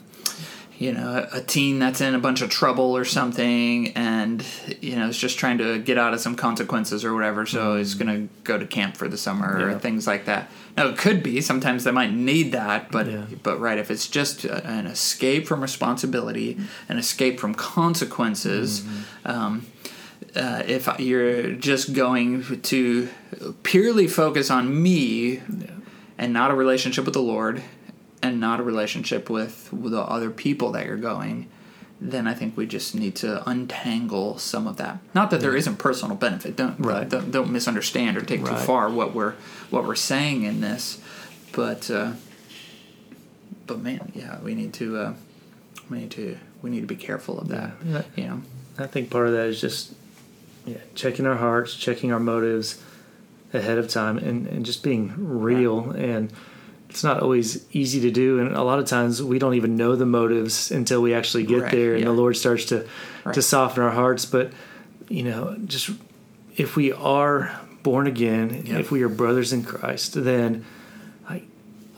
you 0.80 0.92
know, 0.92 1.26
a, 1.32 1.40
teen 1.40 1.78
that's 1.80 2.02
in 2.02 2.16
a 2.16 2.20
bunch 2.20 2.42
of 2.42 2.50
trouble 2.50 2.98
or 2.98 3.06
something, 3.06 3.90
and 3.96 4.44
you 4.82 4.96
know, 4.96 5.08
is 5.08 5.18
just 5.18 5.38
trying 5.38 5.58
to 5.60 5.78
get 5.80 5.98
out 5.98 6.14
of 6.14 6.20
some 6.20 6.36
consequences 6.36 7.06
or 7.06 7.14
whatever. 7.14 7.46
So 7.46 7.78
he's 7.78 7.94
gonna 7.94 8.28
go 8.44 8.58
to 8.58 8.66
camp 8.66 8.98
for 8.98 9.08
the 9.08 9.18
summer 9.18 9.60
Yeah. 9.60 9.66
or 9.76 9.80
things 9.80 10.08
like 10.08 10.26
that. 10.26 10.50
Now 10.76 10.88
it 10.88 10.98
could 10.98 11.22
be 11.22 11.40
sometimes 11.42 11.84
they 11.84 11.92
might 11.92 12.12
need 12.14 12.52
that, 12.54 12.92
but 12.92 13.10
Yeah. 13.10 13.22
but 13.44 13.60
right, 13.62 13.78
if 13.78 13.92
it's 13.92 14.08
just 14.08 14.46
a, 14.46 14.66
an 14.66 14.88
escape 14.88 15.48
from 15.48 15.62
responsibility, 15.62 16.58
an 16.90 16.98
escape 16.98 17.40
from 17.40 17.54
consequences. 17.54 18.84
Um, 19.26 19.68
uh, 20.36 20.64
if 20.66 20.90
you're 21.00 21.54
just 21.54 21.94
going 21.94 22.62
to 22.62 23.10
purely 23.64 24.08
focus 24.08 24.50
on 24.50 24.82
me 24.82 25.42
and 26.18 26.34
not 26.34 26.52
a 26.52 26.56
relationship 26.56 27.06
with 27.06 27.14
the 27.14 27.22
Lord 27.22 27.62
and 28.22 28.40
not 28.40 28.60
a 28.60 28.64
relationship 28.64 29.30
with, 29.30 29.70
the 29.72 30.00
other 30.02 30.32
people 30.32 30.72
that 30.72 30.86
you're 30.86 30.98
going, 30.98 31.50
then 32.00 32.28
I 32.28 32.34
think 32.34 32.58
we 32.58 32.66
just 32.66 32.96
need 32.96 33.16
to 33.18 33.48
untangle 33.50 34.38
some 34.38 34.68
of 34.68 34.78
that. 34.78 35.00
Not 35.14 35.30
that 35.32 35.40
there 35.42 35.56
isn't 35.56 35.78
personal 35.78 36.16
benefit. 36.16 36.56
Don't 36.56 36.80
Right. 36.80 37.08
don't, 37.08 37.32
don't 37.32 37.52
misunderstand 37.52 38.18
or 38.18 38.22
take 38.22 38.44
too 38.46 38.56
far 38.56 38.90
what 38.90 39.14
we're 39.14 39.34
what 39.70 39.86
we're 39.86 39.96
saying 39.96 40.44
in 40.44 40.62
this, 40.62 41.00
but 41.54 41.90
uh, 41.90 42.14
but 43.68 43.80
man, 43.80 44.12
yeah, 44.16 44.40
we 44.42 44.54
need 44.56 44.74
to 44.74 44.98
uh, 44.98 45.14
we 45.90 46.00
need 46.00 46.12
to 46.12 46.38
we 46.62 46.70
need 46.70 46.82
to 46.82 46.88
be 46.88 46.96
careful 46.96 47.40
of 47.40 47.48
that. 47.50 47.72
Yeah. 47.86 48.02
You 48.16 48.24
know, 48.26 48.42
I 48.78 48.88
think 48.88 49.10
part 49.10 49.28
of 49.28 49.34
that 49.34 49.48
is 49.48 49.62
just 49.62 49.94
yeah, 50.66 50.78
checking 50.96 51.26
our 51.26 51.36
hearts, 51.36 51.76
checking 51.76 52.12
our 52.12 52.20
motives 52.20 52.82
ahead 53.54 53.78
of 53.78 53.88
time, 53.90 54.18
and, 54.18 54.48
and 54.48 54.66
just 54.66 54.84
being 54.84 55.14
real. 55.18 55.92
And 55.92 56.32
it's 56.90 57.04
not 57.04 57.22
always 57.22 57.66
easy 57.72 58.00
to 58.02 58.12
do, 58.12 58.40
and 58.40 58.56
a 58.56 58.64
lot 58.64 58.80
of 58.80 58.86
times 58.86 59.22
we 59.22 59.40
don't 59.40 59.56
even 59.56 59.76
know 59.76 59.96
the 59.96 60.06
motives 60.06 60.72
until 60.72 61.02
we 61.02 61.14
actually 61.14 61.44
get 61.44 61.64
Right, 61.64 61.72
there, 61.72 61.92
and 61.94 62.02
yeah. 62.02 62.06
the 62.08 62.14
Lord 62.14 62.38
starts 62.38 62.66
to 62.66 62.88
Right. 63.26 63.34
to 63.36 63.42
soften 63.42 63.84
our 63.84 63.92
hearts. 63.92 64.26
But 64.26 64.52
you 65.10 65.24
know, 65.24 65.56
just 65.66 65.90
if 66.56 66.76
we 66.76 66.92
are 66.92 67.52
born 67.84 68.08
again, 68.08 68.64
Yeah. 68.66 68.78
if 68.80 68.92
we 68.92 69.02
are 69.04 69.10
brothers 69.10 69.52
in 69.54 69.64
Christ, 69.64 70.14
then 70.24 70.66
I 71.28 71.44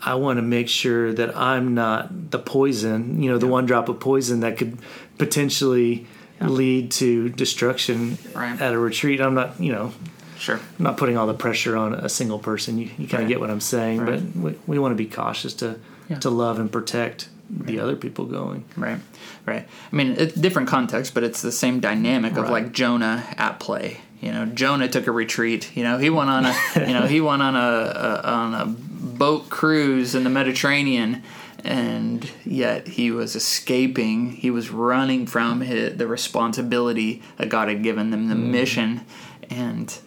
I 0.01 0.15
want 0.15 0.37
to 0.37 0.41
make 0.43 0.69
sure 0.69 1.13
that 1.13 1.35
I'm 1.37 1.73
not 1.73 2.31
the 2.31 2.39
poison, 2.39 3.21
you 3.21 3.29
know, 3.29 3.37
the 3.37 3.47
one 3.47 3.65
drop 3.65 3.89
of 3.89 3.99
poison 3.99 4.39
that 4.41 4.57
could 4.57 4.77
potentially 5.17 6.05
lead 6.41 6.91
to 6.91 7.29
destruction 7.29 8.17
Right. 8.33 8.59
at 8.59 8.73
a 8.73 8.77
retreat. 8.79 9.21
I'm 9.21 9.33
not, 9.35 9.59
you 9.59 9.71
know, 9.71 9.93
sure. 10.37 10.55
I'm 10.77 10.83
not 10.83 10.97
putting 10.97 11.17
all 11.17 11.27
the 11.27 11.33
pressure 11.33 11.75
on 11.77 11.93
a 11.93 12.09
single 12.09 12.39
person. 12.39 12.77
You, 12.77 12.85
you 12.97 13.07
kind 13.07 13.13
Right. 13.13 13.21
of 13.23 13.27
get 13.29 13.39
what 13.39 13.49
I'm 13.49 13.61
saying, 13.61 14.01
Right. 14.01 14.21
but 14.35 14.41
we, 14.41 14.55
we 14.67 14.79
want 14.79 14.91
to 14.91 14.95
be 14.95 15.05
cautious 15.09 15.53
to 15.55 15.75
Yeah. 16.09 16.19
to 16.19 16.29
love 16.29 16.59
and 16.59 16.71
protect 16.71 17.29
the 17.49 17.79
other 17.79 17.95
people 17.95 18.25
going. 18.25 18.63
Right, 18.75 18.99
right. 19.45 19.67
I 19.91 19.95
mean, 19.95 20.15
it's 20.17 20.33
different 20.33 20.67
context, 20.67 21.13
but 21.13 21.23
it's 21.23 21.41
the 21.43 21.51
same 21.51 21.79
dynamic 21.79 22.37
of 22.37 22.49
like 22.49 22.71
Jonah 22.73 23.23
at 23.37 23.59
play. 23.59 23.97
You 24.21 24.31
know, 24.31 24.45
Jonah 24.47 24.87
took 24.87 25.05
a 25.07 25.11
retreat. 25.11 25.69
You 25.75 25.83
know, 25.83 25.97
he 25.99 26.09
went 26.09 26.29
on 26.31 26.45
a, 26.47 26.55
you 26.75 26.93
know, 26.93 27.05
he 27.05 27.21
went 27.21 27.41
on 27.43 27.55
a, 27.55 27.59
a 27.59 28.31
on 28.31 28.53
a 28.55 28.65
boat 28.65 29.49
cruise 29.49 30.15
in 30.15 30.23
the 30.23 30.29
Mediterranean, 30.31 31.21
and 31.65 32.29
yet 32.45 32.87
he 32.87 33.11
was 33.11 33.35
escaping. 33.35 34.31
He 34.31 34.49
was 34.51 34.69
running 34.69 35.25
from 35.27 35.61
his, 35.61 35.97
the 35.97 36.07
responsibility 36.07 37.21
that 37.37 37.49
God 37.49 37.67
had 37.67 37.83
given 37.83 38.11
them, 38.11 38.27
the 38.29 38.35
mission, 38.35 39.01
and 39.49 39.97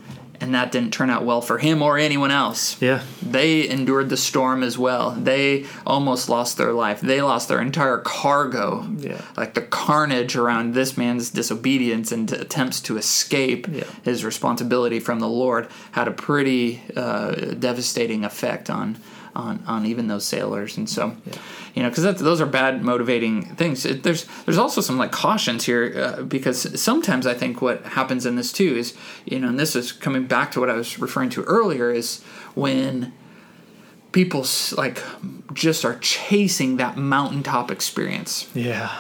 and 0.41 0.55
that 0.55 0.71
didn't 0.71 0.93
turn 0.93 1.11
out 1.11 1.25
well 1.25 1.41
for 1.41 1.59
him 1.59 1.83
or 1.83 1.99
anyone 1.99 2.31
else 2.31 2.81
Yeah, 2.81 3.03
they 3.21 3.69
endured 3.69 4.09
the 4.09 4.17
storm 4.17 4.63
as 4.63 4.79
well. 4.79 5.11
They 5.11 5.67
almost 5.85 6.29
lost 6.29 6.57
their 6.59 6.71
life. 6.73 7.01
They 7.01 7.21
lost 7.21 7.49
their 7.49 7.61
entire 7.61 7.99
cargo. 7.99 8.87
Yeah. 8.99 9.21
Like 9.37 9.55
the 9.55 9.63
carnage 9.63 10.37
around 10.37 10.75
this 10.75 10.97
man's 10.97 11.31
disobedience 11.31 12.13
and 12.13 12.31
attempts 12.31 12.81
to 12.83 12.97
escape 12.97 13.67
Yeah. 13.69 13.83
his 14.05 14.25
responsibility 14.25 15.01
from 15.01 15.19
the 15.19 15.29
Lord 15.29 15.67
had 15.91 16.07
a 16.07 16.13
pretty 16.13 16.83
uh, 16.95 17.33
devastating 17.59 18.25
effect 18.25 18.71
on. 18.71 18.97
On, 19.39 19.63
on 19.69 19.87
even 19.87 20.09
those 20.09 20.27
sailors, 20.27 20.77
and 20.77 20.91
so, 20.91 21.17
you 21.73 21.85
know, 21.85 21.91
because 21.91 22.21
those 22.21 22.41
are 22.41 22.47
bad 22.47 22.83
motivating 22.83 23.55
things. 23.55 23.87
It, 23.87 24.03
there's 24.03 24.27
there's 24.45 24.59
also 24.59 24.81
some 24.81 24.99
like 24.99 25.13
cautions 25.13 25.65
here 25.65 25.95
uh, 25.97 26.23
because 26.23 26.83
sometimes 26.83 27.25
I 27.25 27.35
think 27.35 27.63
what 27.63 27.85
happens 27.85 28.27
in 28.27 28.35
this 28.35 28.53
too 28.53 28.77
is, 28.77 28.97
you 29.25 29.39
know, 29.39 29.47
and 29.49 29.57
this 29.57 29.77
is 29.77 29.93
coming 29.93 30.27
back 30.27 30.51
to 30.53 30.61
what 30.61 30.69
I 30.69 30.75
was 30.75 30.99
referring 30.99 31.31
to 31.31 31.45
earlier 31.45 31.93
is 31.93 32.21
when 32.57 33.13
people 34.11 34.45
like 34.77 35.01
just 35.53 35.85
are 35.85 35.99
chasing 36.01 36.79
that 36.79 36.97
mountaintop 36.97 37.71
experience. 37.71 38.51
Yeah, 38.55 38.91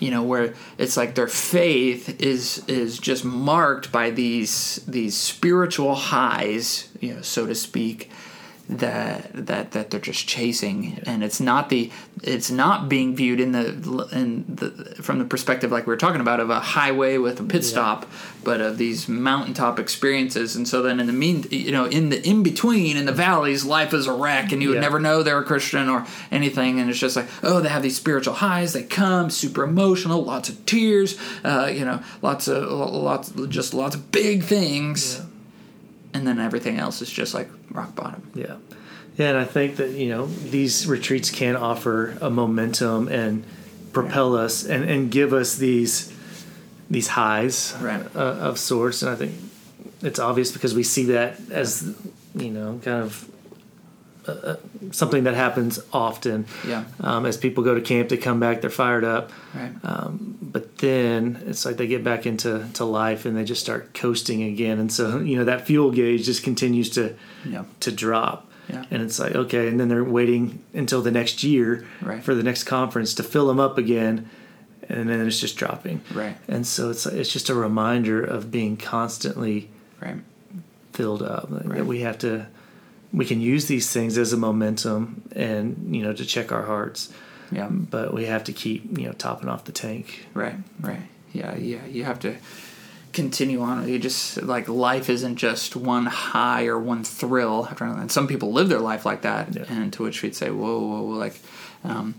you 0.00 0.10
know 0.10 0.22
where 0.22 0.54
it's 0.78 0.96
like 0.96 1.14
their 1.14 1.28
faith 1.28 2.20
is 2.20 2.64
is 2.68 2.98
just 2.98 3.24
marked 3.24 3.92
by 3.92 4.10
these 4.10 4.76
these 4.86 5.16
spiritual 5.16 5.94
highs 5.94 6.88
you 7.00 7.14
know 7.14 7.22
so 7.22 7.46
to 7.46 7.54
speak 7.54 8.10
that 8.68 9.30
that 9.46 9.70
that 9.72 9.90
they're 9.90 10.00
just 10.00 10.28
chasing. 10.28 11.00
And 11.06 11.24
it's 11.24 11.40
not 11.40 11.70
the 11.70 11.90
it's 12.22 12.50
not 12.50 12.88
being 12.88 13.16
viewed 13.16 13.40
in 13.40 13.52
the 13.52 14.08
in 14.12 14.44
the 14.48 14.70
from 15.02 15.18
the 15.18 15.24
perspective 15.24 15.70
like 15.72 15.86
we 15.86 15.92
were 15.92 15.96
talking 15.96 16.20
about 16.20 16.40
of 16.40 16.50
a 16.50 16.60
highway 16.60 17.16
with 17.16 17.40
a 17.40 17.44
pit 17.44 17.62
Yeah. 17.62 17.68
stop 17.70 18.06
but 18.44 18.60
of 18.60 18.76
these 18.78 19.08
mountaintop 19.08 19.78
experiences. 19.78 20.54
And 20.56 20.66
so 20.68 20.82
then 20.82 21.00
in 21.00 21.06
the 21.06 21.12
mean 21.14 21.46
you 21.50 21.72
know 21.72 21.86
in 21.86 22.10
the 22.10 22.22
in 22.28 22.42
between 22.42 22.96
in 22.98 23.06
the 23.06 23.12
valleys 23.12 23.64
life 23.64 23.94
is 23.94 24.06
a 24.06 24.12
wreck 24.12 24.52
and 24.52 24.62
you 24.62 24.68
would 24.68 24.74
Yeah. 24.76 24.80
never 24.82 25.00
know 25.00 25.22
they're 25.22 25.38
a 25.38 25.44
christian 25.44 25.88
or 25.88 26.06
anything. 26.30 26.78
And 26.78 26.90
it's 26.90 26.98
just 26.98 27.16
like 27.16 27.28
oh 27.42 27.60
they 27.60 27.68
have 27.70 27.82
these 27.82 27.96
spiritual 27.96 28.34
highs. 28.34 28.74
They 28.74 28.82
come 28.82 29.30
super 29.30 29.64
emotional 29.64 30.22
lots 30.24 30.48
of 30.50 30.66
tears 30.66 31.16
uh, 31.44 31.70
you 31.72 31.84
know 31.86 32.00
lots 32.20 32.48
of 32.48 32.70
lots 32.70 33.30
just 33.48 33.72
lots 33.72 33.94
of 33.94 34.12
big 34.12 34.42
things 34.44 35.22
and 36.14 36.26
then 36.26 36.38
everything 36.38 36.78
else 36.78 37.02
is 37.02 37.10
just 37.10 37.34
like 37.34 37.48
rock 37.70 37.94
bottom 37.94 38.22
Yeah. 38.34 38.56
Yeah, 39.16 39.30
and 39.30 39.38
I 39.38 39.44
think 39.44 39.76
that, 39.76 39.90
you 39.90 40.08
know, 40.10 40.26
these 40.26 40.86
retreats 40.86 41.30
can 41.30 41.56
offer 41.56 42.16
a 42.20 42.30
momentum 42.30 43.08
and 43.08 43.42
propel 43.92 44.36
us 44.36 44.64
and, 44.64 44.84
and 44.88 45.10
give 45.10 45.32
us 45.32 45.56
these 45.56 46.12
these 46.90 47.08
highs 47.08 47.74
Right. 47.80 48.00
uh, 48.14 48.48
of 48.48 48.58
sorts. 48.58 49.02
And 49.02 49.10
I 49.10 49.16
think 49.16 49.32
it's 50.02 50.18
obvious 50.20 50.52
because 50.52 50.72
we 50.74 50.82
see 50.84 51.04
that 51.06 51.38
as, 51.50 51.92
you 52.34 52.50
know, 52.50 52.80
kind 52.84 53.02
of 53.02 53.28
uh, 54.28 54.56
something 54.92 55.24
that 55.24 55.34
happens 55.34 55.80
often. 55.92 56.46
Yeah. 56.66 56.84
Um, 57.00 57.26
as 57.26 57.36
people 57.36 57.64
go 57.64 57.74
to 57.74 57.80
camp, 57.80 58.08
they 58.08 58.16
come 58.16 58.40
back, 58.40 58.60
they're 58.60 58.70
fired 58.70 59.04
up. 59.04 59.30
right 59.54 59.72
But 60.40 60.78
then 60.78 61.42
it's 61.46 61.64
like 61.64 61.76
they 61.76 61.86
get 61.86 62.02
back 62.04 62.26
into 62.26 62.66
to 62.74 62.84
life 62.84 63.24
and 63.26 63.36
they 63.36 63.44
just 63.44 63.60
start 63.60 63.92
coasting 63.94 64.42
again. 64.42 64.78
And 64.78 64.90
so, 64.92 65.18
you 65.20 65.36
know, 65.36 65.44
that 65.44 65.66
fuel 65.66 65.90
gauge 65.90 66.24
just 66.24 66.42
continues 66.42 66.90
to 66.90 67.14
yeah 67.44 67.64
to 67.80 67.92
drop. 67.92 68.46
Yeah. 68.68 68.84
And 68.90 69.02
it's 69.02 69.18
like, 69.18 69.34
okay, 69.34 69.66
and 69.68 69.80
then 69.80 69.88
they're 69.88 70.04
waiting 70.04 70.62
until 70.74 71.00
the 71.00 71.10
next 71.10 71.42
year 71.42 71.86
Right. 72.02 72.22
for 72.22 72.34
the 72.34 72.42
next 72.42 72.64
conference 72.64 73.14
to 73.14 73.22
fill 73.22 73.46
them 73.46 73.58
up 73.58 73.78
again. 73.78 74.28
And 74.90 75.08
then 75.08 75.26
it's 75.26 75.40
just 75.40 75.56
dropping. 75.58 76.00
right 76.14 76.36
And 76.48 76.66
so 76.66 76.90
it's 76.90 77.04
it's 77.06 77.32
just 77.32 77.48
a 77.50 77.54
reminder 77.54 78.22
of 78.22 78.50
being 78.50 78.76
constantly 78.76 79.68
right 80.00 80.16
filled 80.92 81.22
up. 81.22 81.50
Like, 81.50 81.64
Right. 81.64 81.76
That 81.78 81.86
we 81.86 82.00
have 82.00 82.18
to 82.18 82.46
we 83.12 83.24
can 83.24 83.40
use 83.40 83.66
these 83.66 83.90
things 83.92 84.18
as 84.18 84.32
a 84.32 84.36
momentum 84.36 85.22
and 85.34 85.94
you 85.96 86.02
know 86.02 86.12
to 86.12 86.24
check 86.24 86.52
our 86.52 86.64
hearts. 86.64 87.10
yeah 87.50 87.68
But 87.70 88.12
we 88.12 88.26
have 88.26 88.44
to 88.44 88.52
keep, 88.52 88.98
you 88.98 89.06
know, 89.06 89.12
topping 89.12 89.48
off 89.48 89.64
the 89.64 89.72
tank. 89.72 90.26
Right, 90.34 90.56
right. 90.80 91.02
Yeah, 91.32 91.54
yeah. 91.56 91.84
You 91.86 92.04
have 92.04 92.18
to 92.20 92.36
continue 93.12 93.60
on. 93.62 93.88
You 93.88 93.98
just 93.98 94.42
like 94.42 94.68
life 94.68 95.08
isn't 95.10 95.36
just 95.36 95.74
one 95.76 96.06
high 96.06 96.66
or 96.66 96.78
one 96.78 97.04
thrill. 97.04 97.66
after 97.70 97.84
another. 97.84 98.00
And 98.02 98.12
some 98.12 98.26
people 98.28 98.52
live 98.52 98.68
their 98.68 98.80
life 98.80 99.04
like 99.06 99.22
that, 99.22 99.54
Yeah. 99.54 99.64
and 99.68 99.92
to 99.94 100.02
which 100.02 100.22
we'd 100.22 100.36
say, 100.36 100.50
"Whoa, 100.50 100.78
whoa, 100.78 101.02
whoa!" 101.02 101.18
Like, 101.18 101.36
um, 101.84 102.14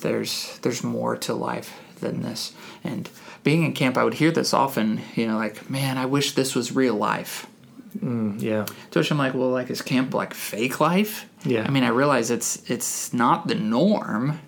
there's 0.00 0.58
there's 0.62 0.82
more 0.84 1.16
to 1.16 1.34
life 1.34 1.72
than 2.00 2.22
this. 2.22 2.52
And 2.84 3.08
being 3.42 3.64
in 3.64 3.72
camp, 3.72 3.96
I 3.96 4.04
would 4.04 4.14
hear 4.14 4.30
this 4.30 4.52
often. 4.54 5.00
You 5.16 5.26
know, 5.28 5.36
like, 5.38 5.68
"Man, 5.70 5.96
I 5.98 6.06
wish 6.06 6.32
this 6.34 6.54
was 6.54 6.70
real 6.76 6.94
life." 6.94 7.46
Mm, 7.96 8.40
yeah. 8.42 8.64
To 8.90 8.98
which 8.98 9.10
I'm 9.10 9.18
like, 9.18 9.34
"Well, 9.34 9.50
like, 9.50 9.70
is 9.70 9.82
camp 9.82 10.12
like 10.14 10.34
fake 10.34 10.80
life?" 10.80 11.26
Yeah. 11.44 11.64
I 11.66 11.70
mean, 11.70 11.84
I 11.84 11.88
realize 11.88 12.30
it's 12.30 12.62
it's 12.70 13.12
not 13.12 13.48
the 13.48 13.54
norm, 13.54 14.40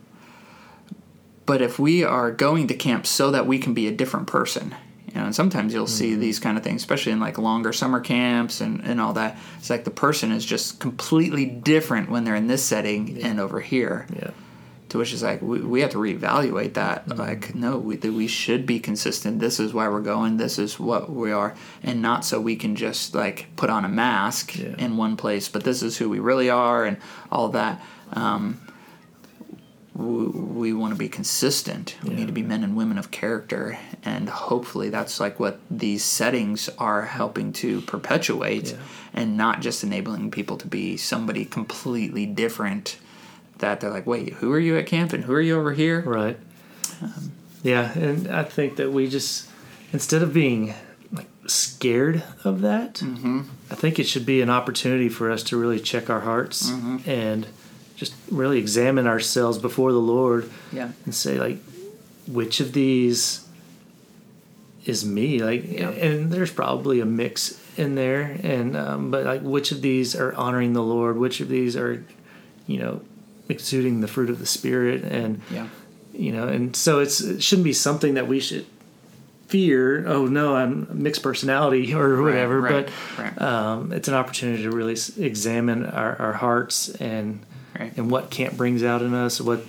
but 1.47 1.63
if 1.63 1.79
we 1.79 2.05
are 2.05 2.31
going 2.31 2.69
to 2.69 2.75
camp 2.75 3.07
so 3.07 3.31
that 3.31 3.47
we 3.47 3.59
can 3.59 3.75
be 3.75 3.89
a 3.89 3.93
different 3.93 4.27
person, 4.27 4.75
you 5.09 5.15
know, 5.15 5.25
and 5.25 5.35
sometimes 5.35 5.73
you'll 5.73 5.87
see 5.87 6.13
Mm-hmm. 6.13 6.21
these 6.21 6.39
kind 6.39 6.57
of 6.59 6.63
things, 6.65 6.83
especially 6.83 7.13
in 7.13 7.21
like 7.21 7.39
longer 7.39 7.73
summer 7.73 8.01
camps 8.01 8.61
and, 8.61 8.81
and 8.83 9.01
all 9.01 9.15
that. 9.15 9.37
It's 9.59 9.71
like 9.71 9.85
the 9.85 9.91
person 9.91 10.33
is 10.33 10.45
just 10.45 10.79
completely 10.79 11.47
different 11.47 12.11
when 12.11 12.25
they're 12.25 12.37
in 12.37 12.47
this 12.47 12.63
setting 12.65 13.23
and 13.23 13.41
over 13.41 13.61
here. 13.61 14.07
Yeah. 14.15 14.31
To 14.91 14.99
which 14.99 15.13
is 15.13 15.23
like 15.23 15.41
we, 15.41 15.61
we 15.61 15.81
have 15.83 15.91
to 15.91 15.99
reevaluate 15.99 16.75
that. 16.75 17.07
Mm-hmm. 17.07 17.19
Like, 17.19 17.55
no, 17.55 17.79
we, 17.79 17.97
we 17.97 18.27
should 18.27 18.67
be 18.67 18.81
consistent. 18.81 19.39
This 19.39 19.61
is 19.61 19.73
why 19.73 19.89
we're 19.89 20.01
going. 20.01 20.37
This 20.37 20.59
is 20.59 20.79
what 20.81 21.09
we 21.11 21.31
are, 21.33 21.55
and 21.83 22.03
not 22.03 22.25
so 22.25 22.41
we 22.41 22.57
can 22.57 22.75
just 22.77 23.15
like 23.15 23.47
put 23.57 23.71
on 23.71 23.85
a 23.85 23.89
mask 23.89 24.57
Yeah. 24.59 24.75
in 24.79 24.97
one 24.97 25.17
place. 25.17 25.49
But 25.49 25.63
this 25.65 25.83
is 25.83 25.97
who 25.97 26.09
we 26.11 26.19
really 26.19 26.51
are, 26.51 26.85
and 26.85 26.97
all 27.31 27.49
that. 27.51 27.81
Um, 28.13 28.61
we, 29.95 30.27
we 30.27 30.73
want 30.73 30.93
to 30.93 30.99
be 30.99 31.09
consistent. 31.09 31.97
We 32.03 32.11
Yeah. 32.11 32.17
need 32.17 32.27
to 32.27 32.33
be 32.33 32.43
men 32.43 32.65
and 32.65 32.77
women 32.77 32.99
of 32.99 33.11
character, 33.11 33.79
and 34.05 34.29
hopefully 34.29 34.89
that's 34.91 35.21
like 35.21 35.39
what 35.39 35.61
these 35.71 36.03
settings 36.05 36.69
are 36.79 37.03
helping 37.03 37.53
to 37.55 37.81
perpetuate, 37.83 38.71
Yeah. 38.73 38.77
and 39.15 39.37
not 39.37 39.61
just 39.61 39.85
enabling 39.85 40.31
people 40.33 40.57
to 40.59 40.67
be 40.67 40.97
somebody 40.97 41.45
completely 41.45 42.27
different. 42.27 42.97
That 43.61 43.81
they're 43.81 43.91
like, 43.91 44.07
wait, 44.07 44.35
who 44.35 44.53
are 44.53 44.59
you 44.59 44.77
at 44.79 44.87
camp, 44.87 45.13
and 45.13 45.25
who 45.25 45.33
are 45.33 45.41
you 45.41 45.59
over 45.59 45.73
here? 45.73 46.01
Right. 46.03 46.39
yeah, 47.63 47.97
and 47.99 48.29
I 48.29 48.45
think 48.45 48.77
that 48.77 48.93
we 48.93 49.09
just 49.09 49.49
instead 49.93 50.23
of 50.23 50.33
being 50.35 50.75
like 51.13 51.27
scared 51.47 52.23
of 52.45 52.61
that, 52.63 52.95
Mm-hmm. 52.97 53.43
I 53.71 53.75
think 53.75 53.99
it 53.99 54.05
should 54.07 54.27
be 54.27 54.41
an 54.43 54.51
opportunity 54.51 55.09
for 55.09 55.31
us 55.31 55.43
to 55.45 55.57
really 55.57 55.81
check 55.81 56.09
our 56.11 56.21
hearts 56.21 56.71
Mm-hmm. 56.71 57.09
and 57.11 57.47
just 57.97 58.15
really 58.31 58.59
examine 58.59 59.07
ourselves 59.07 59.59
before 59.59 59.93
the 59.93 59.99
Lord 60.01 60.49
Yeah, 60.73 60.91
and 61.05 61.15
say 61.15 61.39
like, 61.39 61.59
which 62.27 62.61
of 62.61 62.73
these 62.73 63.47
is 64.87 65.05
me? 65.05 65.43
Like, 65.43 65.71
Yeah. 65.71 65.91
and 65.91 66.33
there's 66.33 66.51
probably 66.53 67.01
a 67.01 67.05
mix 67.05 67.61
in 67.77 67.95
there, 67.95 68.39
and 68.43 68.77
um, 68.77 69.11
but 69.11 69.25
like, 69.27 69.43
which 69.43 69.71
of 69.73 69.83
these 69.83 70.17
are 70.17 70.35
honoring 70.35 70.73
the 70.73 70.83
Lord? 70.83 71.19
Which 71.19 71.41
of 71.41 71.49
these 71.49 71.77
are, 71.77 72.03
you 72.67 72.79
know, 72.79 73.01
exuding 73.51 74.01
the 74.01 74.09
fruit 74.09 74.31
of 74.31 74.39
the 74.39 74.47
Spirit 74.47 75.03
and 75.05 75.41
yeah, 75.51 75.67
you 76.13 76.33
know 76.33 76.47
and 76.49 76.75
so 76.77 76.99
it's 77.01 77.21
it 77.21 77.43
shouldn't 77.43 77.65
be 77.65 77.73
something 77.73 78.15
that 78.15 78.27
we 78.29 78.41
should 78.41 78.67
fear 79.49 80.07
oh 80.07 80.27
no 80.27 80.55
i'm 80.55 80.87
a 80.91 80.95
mixed 80.95 81.23
personality 81.23 81.93
or 82.01 82.23
whatever 82.23 82.61
right, 82.61 82.89
but 83.17 83.23
right. 83.23 83.43
um, 83.43 83.93
it's 83.93 84.07
an 84.09 84.15
opportunity 84.15 84.63
to 84.63 84.71
really 84.71 84.97
examine 85.19 85.85
our, 85.87 86.17
our 86.21 86.33
hearts 86.35 86.89
and 86.97 87.41
Right. 87.79 87.97
and 87.97 88.11
what 88.11 88.31
camp 88.31 88.57
brings 88.57 88.83
out 88.83 89.01
in 89.01 89.15
us 89.15 89.41
what 89.41 89.61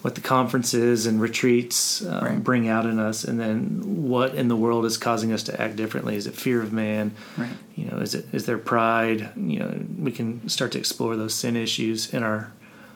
what 0.00 0.14
the 0.14 0.20
conferences 0.20 1.06
and 1.06 1.20
retreats 1.20 2.04
um, 2.06 2.24
Right. 2.24 2.42
bring 2.42 2.68
out 2.68 2.86
in 2.86 2.98
us 2.98 3.24
and 3.24 3.38
then 3.38 4.06
what 4.08 4.34
in 4.36 4.48
the 4.48 4.56
world 4.56 4.84
is 4.86 4.96
causing 4.96 5.32
us 5.32 5.42
to 5.44 5.60
act 5.60 5.76
differently 5.76 6.14
is 6.16 6.26
it 6.26 6.34
fear 6.34 6.62
of 6.62 6.72
man 6.72 7.12
right. 7.36 7.50
you 7.76 7.86
know 7.86 7.98
is 7.98 8.14
it 8.14 8.26
is 8.32 8.46
there 8.46 8.58
pride 8.58 9.30
you 9.36 9.58
know 9.58 9.74
we 9.98 10.12
can 10.12 10.48
start 10.48 10.72
to 10.72 10.78
explore 10.78 11.16
those 11.16 11.34
sin 11.34 11.56
issues 11.56 12.14
in 12.14 12.22
our 12.22 12.52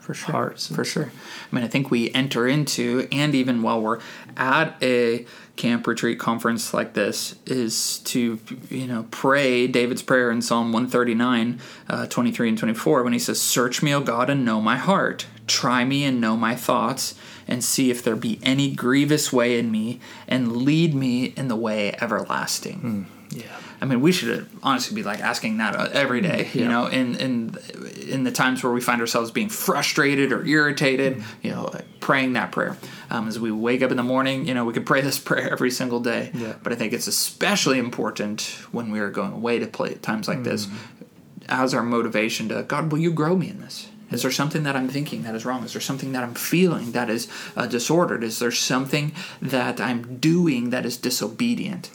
for 0.06 0.14
sure. 0.14 0.32
hearts. 0.32 0.68
For 0.68 0.84
sure. 0.84 1.10
I 1.10 1.54
mean, 1.54 1.64
I 1.64 1.68
think 1.68 1.90
we 1.90 2.12
enter 2.12 2.46
into, 2.46 3.08
and 3.10 3.34
even 3.34 3.60
while 3.60 3.80
we're 3.82 3.98
at 4.36 4.76
a 4.80 5.26
camp 5.56 5.86
retreat 5.86 6.20
conference 6.20 6.72
like 6.72 6.94
this, 6.94 7.34
is 7.44 7.98
to, 8.00 8.38
you 8.70 8.86
know, 8.86 9.06
pray 9.10 9.66
David's 9.66 10.02
prayer 10.02 10.30
in 10.30 10.42
Psalm 10.42 10.72
139, 10.72 11.60
uh, 11.88 12.06
23 12.06 12.50
and 12.50 12.58
24, 12.58 13.02
when 13.02 13.12
he 13.12 13.18
says, 13.18 13.42
Search 13.42 13.82
me, 13.82 13.92
O 13.92 14.00
God, 14.00 14.30
and 14.30 14.44
know 14.44 14.60
my 14.60 14.76
heart. 14.76 15.26
Try 15.48 15.84
me 15.84 16.04
and 16.04 16.20
know 16.20 16.36
my 16.36 16.54
thoughts, 16.54 17.16
and 17.48 17.64
see 17.64 17.90
if 17.90 18.04
there 18.04 18.16
be 18.16 18.38
any 18.44 18.70
grievous 18.70 19.32
way 19.32 19.58
in 19.58 19.72
me, 19.72 19.98
and 20.28 20.58
lead 20.58 20.94
me 20.94 21.26
in 21.36 21.48
the 21.48 21.56
way 21.56 21.96
everlasting. 22.00 23.08
Yeah 23.36 23.44
I 23.78 23.84
mean, 23.84 24.00
we 24.00 24.10
should 24.10 24.48
honestly 24.62 24.94
be 24.94 25.02
like 25.02 25.20
asking 25.20 25.58
that 25.58 25.76
uh, 25.76 25.90
every 25.92 26.22
day, 26.22 26.48
you 26.54 26.62
Yeah. 26.62 26.68
know, 26.68 26.86
in 26.86 27.14
in 27.16 27.34
in 28.14 28.24
the 28.24 28.32
times 28.32 28.62
where 28.62 28.72
we 28.72 28.80
find 28.80 29.02
ourselves 29.02 29.30
being 29.30 29.50
frustrated 29.50 30.32
or 30.32 30.40
irritated, 30.46 31.22
you 31.42 31.50
know, 31.50 31.70
praying 32.00 32.32
that 32.38 32.52
prayer. 32.52 32.78
Um, 33.10 33.28
as 33.28 33.38
we 33.38 33.50
wake 33.52 33.82
up 33.82 33.90
in 33.90 33.98
the 33.98 34.02
morning, 34.14 34.48
you 34.48 34.54
know, 34.54 34.64
we 34.64 34.72
could 34.72 34.86
pray 34.86 35.02
this 35.02 35.18
prayer 35.30 35.50
every 35.52 35.70
single 35.70 36.00
day. 36.00 36.30
Yeah. 36.32 36.54
But 36.62 36.72
I 36.72 36.76
think 36.76 36.94
it's 36.94 37.06
especially 37.06 37.78
important 37.78 38.40
when 38.72 38.90
we 38.90 38.98
are 38.98 39.10
going 39.10 39.32
away 39.34 39.58
to 39.58 39.66
play 39.66 39.90
at 39.90 40.02
times 40.02 40.26
like 40.26 40.42
this, 40.42 40.68
as 41.48 41.74
our 41.74 41.82
motivation 41.82 42.48
to 42.48 42.62
God, 42.62 42.90
will 42.90 42.98
you 43.06 43.12
grow 43.12 43.36
me 43.36 43.50
in 43.50 43.60
this? 43.60 43.88
Is 44.10 44.22
there 44.22 44.30
something 44.30 44.62
that 44.62 44.74
I'm 44.76 44.88
thinking 44.88 45.24
that 45.24 45.34
is 45.34 45.44
wrong? 45.44 45.64
Is 45.64 45.72
there 45.74 45.82
something 45.82 46.12
that 46.12 46.22
I'm 46.22 46.34
feeling 46.34 46.92
that 46.92 47.10
is 47.10 47.28
uh, 47.56 47.66
disordered? 47.66 48.22
Is 48.24 48.38
there 48.38 48.52
something 48.52 49.12
that 49.42 49.80
I'm 49.80 50.16
doing 50.18 50.70
that 50.70 50.86
is 50.86 50.96
disobedient? 50.96 51.90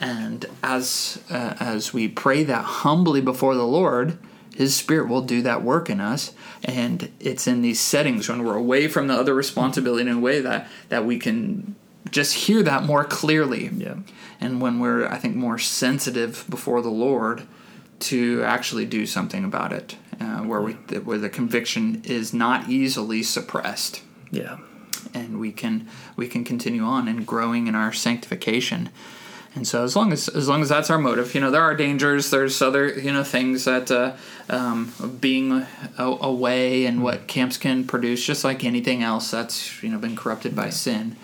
And 0.00 0.46
as 0.62 1.22
uh, 1.30 1.54
as 1.60 1.92
we 1.92 2.08
pray 2.08 2.44
that 2.44 2.64
humbly 2.64 3.20
before 3.20 3.54
the 3.54 3.66
Lord, 3.66 4.18
His 4.54 4.74
Spirit 4.74 5.08
will 5.08 5.22
do 5.22 5.42
that 5.42 5.62
work 5.62 5.88
in 5.88 6.00
us. 6.00 6.32
And 6.64 7.10
it's 7.20 7.46
in 7.46 7.62
these 7.62 7.80
settings 7.80 8.28
when 8.28 8.44
we're 8.44 8.56
away 8.56 8.88
from 8.88 9.06
the 9.06 9.14
other 9.14 9.34
responsibility 9.34 10.08
in 10.08 10.16
a 10.16 10.20
way 10.20 10.40
that 10.40 10.68
that 10.88 11.04
we 11.04 11.18
can 11.18 11.76
just 12.10 12.34
hear 12.34 12.62
that 12.62 12.84
more 12.84 13.04
clearly. 13.04 13.68
Yeah. 13.68 13.96
And 14.40 14.60
when 14.60 14.78
we're, 14.78 15.06
I 15.06 15.16
think, 15.18 15.36
more 15.36 15.58
sensitive 15.58 16.44
before 16.50 16.82
the 16.82 16.90
Lord 16.90 17.46
to 18.00 18.42
actually 18.42 18.84
do 18.84 19.06
something 19.06 19.44
about 19.44 19.72
it, 19.72 19.96
uh, 20.20 20.40
where 20.40 20.60
we 20.60 20.72
where 20.72 21.18
the 21.18 21.30
conviction 21.30 22.02
is 22.04 22.34
not 22.34 22.68
easily 22.68 23.22
suppressed. 23.22 24.02
yeah 24.30 24.58
and 25.12 25.38
we 25.38 25.52
can 25.52 25.88
we 26.16 26.28
can 26.28 26.44
continue 26.44 26.82
on 26.82 27.08
and 27.08 27.26
growing 27.26 27.66
in 27.66 27.74
our 27.74 27.92
sanctification. 27.92 28.90
And 29.54 29.66
so 29.66 29.84
as 29.84 29.94
long 29.94 30.12
as 30.12 30.28
as 30.28 30.48
long 30.48 30.62
as 30.62 30.68
that's 30.68 30.90
our 30.90 30.98
motive, 30.98 31.34
you 31.34 31.40
know, 31.40 31.50
there 31.50 31.62
are 31.62 31.76
dangers. 31.76 32.30
There's 32.30 32.60
other 32.60 32.88
you 32.88 33.12
know 33.12 33.22
things 33.22 33.64
that 33.64 33.90
uh, 33.90 34.16
um, 34.48 34.92
being 35.20 35.64
a, 35.96 36.04
away 36.04 36.86
and 36.86 37.02
what 37.02 37.28
camps 37.28 37.56
can 37.56 37.86
produce, 37.86 38.24
just 38.24 38.42
like 38.42 38.64
anything 38.64 39.02
else 39.02 39.30
that's 39.30 39.80
you 39.82 39.90
know 39.90 39.98
been 39.98 40.16
corrupted 40.16 40.56
by 40.56 40.70
sin. 40.70 41.16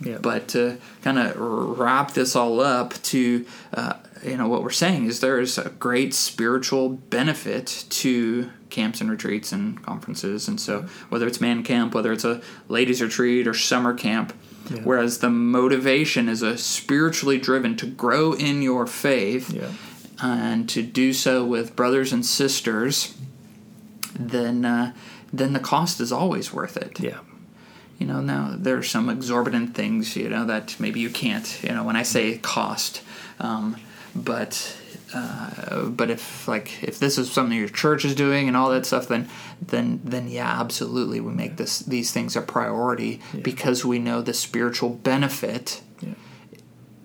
Yeah. 0.00 0.18
But 0.18 0.48
to 0.48 0.78
kind 1.02 1.18
of 1.18 1.36
wrap 1.36 2.12
this 2.12 2.34
all 2.34 2.60
up 2.60 2.94
to 3.04 3.44
uh, 3.74 3.94
you 4.24 4.38
know 4.38 4.48
what 4.48 4.62
we're 4.62 4.70
saying 4.70 5.04
is 5.04 5.20
there 5.20 5.38
is 5.38 5.58
a 5.58 5.68
great 5.68 6.14
spiritual 6.14 6.88
benefit 6.88 7.84
to 7.90 8.50
camps 8.70 9.02
and 9.02 9.10
retreats 9.10 9.52
and 9.52 9.82
conferences, 9.82 10.48
and 10.48 10.58
so 10.58 10.86
whether 11.10 11.26
it's 11.26 11.40
man 11.40 11.62
camp, 11.62 11.94
whether 11.94 12.12
it's 12.12 12.24
a 12.24 12.40
ladies 12.68 13.02
retreat 13.02 13.46
or 13.46 13.52
summer 13.52 13.92
camp 13.92 14.32
yeah. 14.70 14.80
Whereas 14.82 15.18
the 15.18 15.30
motivation 15.30 16.28
is 16.28 16.42
a 16.42 16.56
spiritually 16.56 17.38
driven 17.38 17.76
to 17.76 17.86
grow 17.86 18.32
in 18.32 18.62
your 18.62 18.86
faith 18.86 19.50
yeah. 19.50 19.72
and 20.22 20.68
to 20.70 20.82
do 20.82 21.12
so 21.12 21.44
with 21.44 21.76
brothers 21.76 22.12
and 22.12 22.24
sisters, 22.24 23.14
then 24.18 24.64
uh, 24.64 24.94
then 25.32 25.52
the 25.52 25.60
cost 25.60 26.00
is 26.00 26.12
always 26.12 26.52
worth 26.52 26.76
it. 26.76 27.00
Yeah. 27.00 27.20
You 27.98 28.06
know, 28.06 28.20
now 28.20 28.54
there 28.56 28.76
are 28.76 28.82
some 28.82 29.08
exorbitant 29.08 29.74
things, 29.74 30.16
you 30.16 30.28
know, 30.28 30.44
that 30.46 30.78
maybe 30.80 31.00
you 31.00 31.10
can't, 31.10 31.62
you 31.62 31.70
know, 31.70 31.84
when 31.84 31.96
I 31.96 32.02
say 32.02 32.38
cost, 32.38 33.02
um, 33.38 33.76
but 34.14 34.76
uh, 35.14 35.84
but 35.86 36.10
if 36.10 36.48
like 36.48 36.82
if 36.82 36.98
this 36.98 37.18
is 37.18 37.30
something 37.30 37.56
your 37.56 37.68
church 37.68 38.04
is 38.04 38.14
doing 38.14 38.48
and 38.48 38.56
all 38.56 38.70
that 38.70 38.84
stuff, 38.84 39.06
then 39.06 39.28
then 39.60 40.00
then 40.02 40.28
yeah, 40.28 40.60
absolutely, 40.60 41.20
we 41.20 41.32
make 41.32 41.56
this 41.56 41.78
these 41.80 42.10
things 42.10 42.34
a 42.34 42.40
priority 42.40 43.20
yeah. 43.32 43.40
because 43.40 43.84
we 43.84 43.98
know 43.98 44.20
the 44.20 44.34
spiritual 44.34 44.90
benefit 44.90 45.82
yeah. 46.00 46.14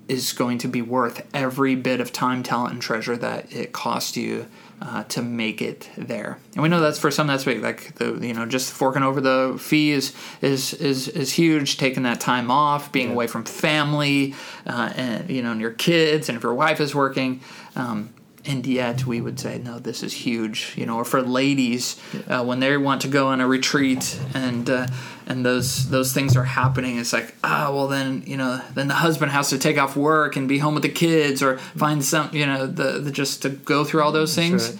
is 0.08 0.34
going 0.34 0.58
to 0.58 0.68
be 0.68 0.82
worth 0.82 1.26
every 1.34 1.76
bit 1.76 2.02
of 2.02 2.12
time, 2.12 2.42
talent, 2.42 2.74
and 2.74 2.82
treasure 2.82 3.16
that 3.18 3.52
it 3.54 3.74
costs 3.74 4.18
you 4.18 4.48
uh, 4.82 5.04
to 5.06 5.22
make 5.22 5.62
it 5.62 5.90
there. 5.98 6.40
And 6.54 6.64
we 6.64 6.70
know 6.70 6.80
that's 6.80 7.00
for 7.00 7.12
some 7.12 7.28
that's 7.28 7.44
big. 7.44 7.62
Like 7.62 7.96
the 7.96 8.18
you 8.26 8.34
know 8.34 8.46
just 8.46 8.72
forking 8.72 9.04
over 9.04 9.22
the 9.22 9.58
fee 9.60 9.92
is 9.92 10.16
is 10.42 10.74
is, 10.76 11.08
is 11.10 11.34
huge. 11.34 11.78
Taking 11.78 12.04
that 12.04 12.20
time 12.20 12.50
off, 12.50 12.92
being 12.92 13.08
yeah. 13.08 13.14
away 13.14 13.28
from 13.28 13.46
family, 13.46 14.36
uh, 14.66 14.94
and 14.96 15.30
you 15.30 15.42
know 15.42 15.52
and 15.52 15.62
your 15.62 15.72
kids, 15.72 16.30
and 16.30 16.38
if 16.38 16.44
your 16.44 16.54
wife 16.54 16.80
is 16.80 16.96
working. 16.96 17.42
Um, 17.76 18.14
and 18.46 18.66
yet 18.66 19.06
we 19.06 19.20
would 19.22 19.40
say 19.40 19.58
no 19.58 19.80
this 19.80 20.02
is 20.04 20.14
huge 20.14 20.74
you 20.78 20.86
know 20.86 20.98
or 20.98 21.06
for 21.06 21.22
ladies 21.22 22.00
uh, 22.28 22.44
when 22.44 22.60
they 22.60 22.76
want 22.78 23.02
to 23.02 23.08
go 23.08 23.28
on 23.28 23.42
a 23.42 23.48
retreat 23.48 24.20
and 24.34 24.70
uh, 24.70 24.88
and 25.28 25.46
those 25.46 25.90
those 25.90 26.14
things 26.14 26.36
are 26.36 26.44
happening 26.44 26.98
it's 26.98 27.14
like 27.14 27.36
ah 27.44 27.68
oh, 27.68 27.76
well 27.76 27.88
then 27.88 28.24
you 28.26 28.38
know 28.38 28.62
then 28.74 28.88
the 28.88 28.96
husband 28.96 29.32
has 29.32 29.50
to 29.50 29.58
take 29.58 29.78
off 29.78 29.96
work 29.96 30.36
and 30.36 30.48
be 30.48 30.58
home 30.58 30.74
with 30.74 30.84
the 30.84 30.90
kids 30.90 31.44
or 31.44 31.58
find 31.58 32.04
some 32.04 32.34
you 32.34 32.46
know 32.46 32.66
the, 32.66 33.00
the 33.00 33.12
just 33.12 33.42
to 33.42 33.50
go 33.50 33.84
through 33.84 34.02
all 34.02 34.12
those 34.12 34.36
things 34.36 34.72
right. 34.72 34.80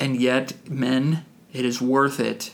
and 0.00 0.20
yet 0.20 0.52
men 0.68 1.24
it 1.52 1.64
is 1.64 1.80
worth 1.80 2.20
it 2.20 2.52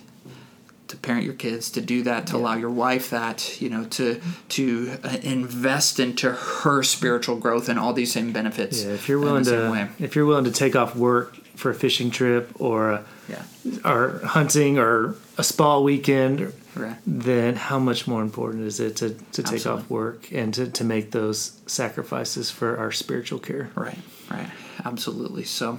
to 0.90 0.96
parent 0.96 1.24
your 1.24 1.34
kids 1.34 1.70
to 1.70 1.80
do 1.80 2.02
that 2.02 2.26
to 2.26 2.34
yeah. 2.34 2.42
allow 2.42 2.54
your 2.54 2.70
wife 2.70 3.10
that 3.10 3.60
you 3.60 3.68
know 3.68 3.84
to 3.84 4.20
to 4.48 4.96
uh, 5.04 5.16
invest 5.22 6.00
into 6.00 6.30
her 6.32 6.82
spiritual 6.82 7.36
growth 7.36 7.68
and 7.68 7.78
all 7.78 7.92
these 7.92 8.12
same 8.12 8.32
benefits 8.32 8.84
yeah 8.84 8.92
if 8.92 9.08
you're 9.08 9.20
willing 9.20 9.44
to 9.44 9.88
if 9.98 10.14
you're 10.16 10.26
willing 10.26 10.44
to 10.44 10.52
take 10.52 10.76
off 10.76 10.94
work 10.96 11.36
for 11.56 11.70
a 11.70 11.74
fishing 11.74 12.10
trip 12.10 12.50
or 12.60 12.90
a, 12.90 13.04
yeah 13.28 13.42
or 13.84 14.20
hunting 14.24 14.78
or 14.78 15.14
a 15.38 15.44
spa 15.44 15.78
weekend 15.78 16.52
right. 16.74 16.96
then 17.06 17.54
how 17.54 17.78
much 17.78 18.06
more 18.06 18.22
important 18.22 18.64
is 18.64 18.80
it 18.80 18.96
to, 18.96 19.10
to 19.10 19.42
take 19.42 19.54
Absolutely. 19.54 19.82
off 19.82 19.90
work 19.90 20.32
and 20.32 20.54
to, 20.54 20.70
to 20.70 20.84
make 20.84 21.12
those 21.12 21.60
sacrifices 21.66 22.50
for 22.50 22.78
our 22.78 22.90
spiritual 22.90 23.38
care 23.38 23.70
right 23.74 23.98
right 24.30 24.50
absolutely 24.84 25.44
so 25.44 25.78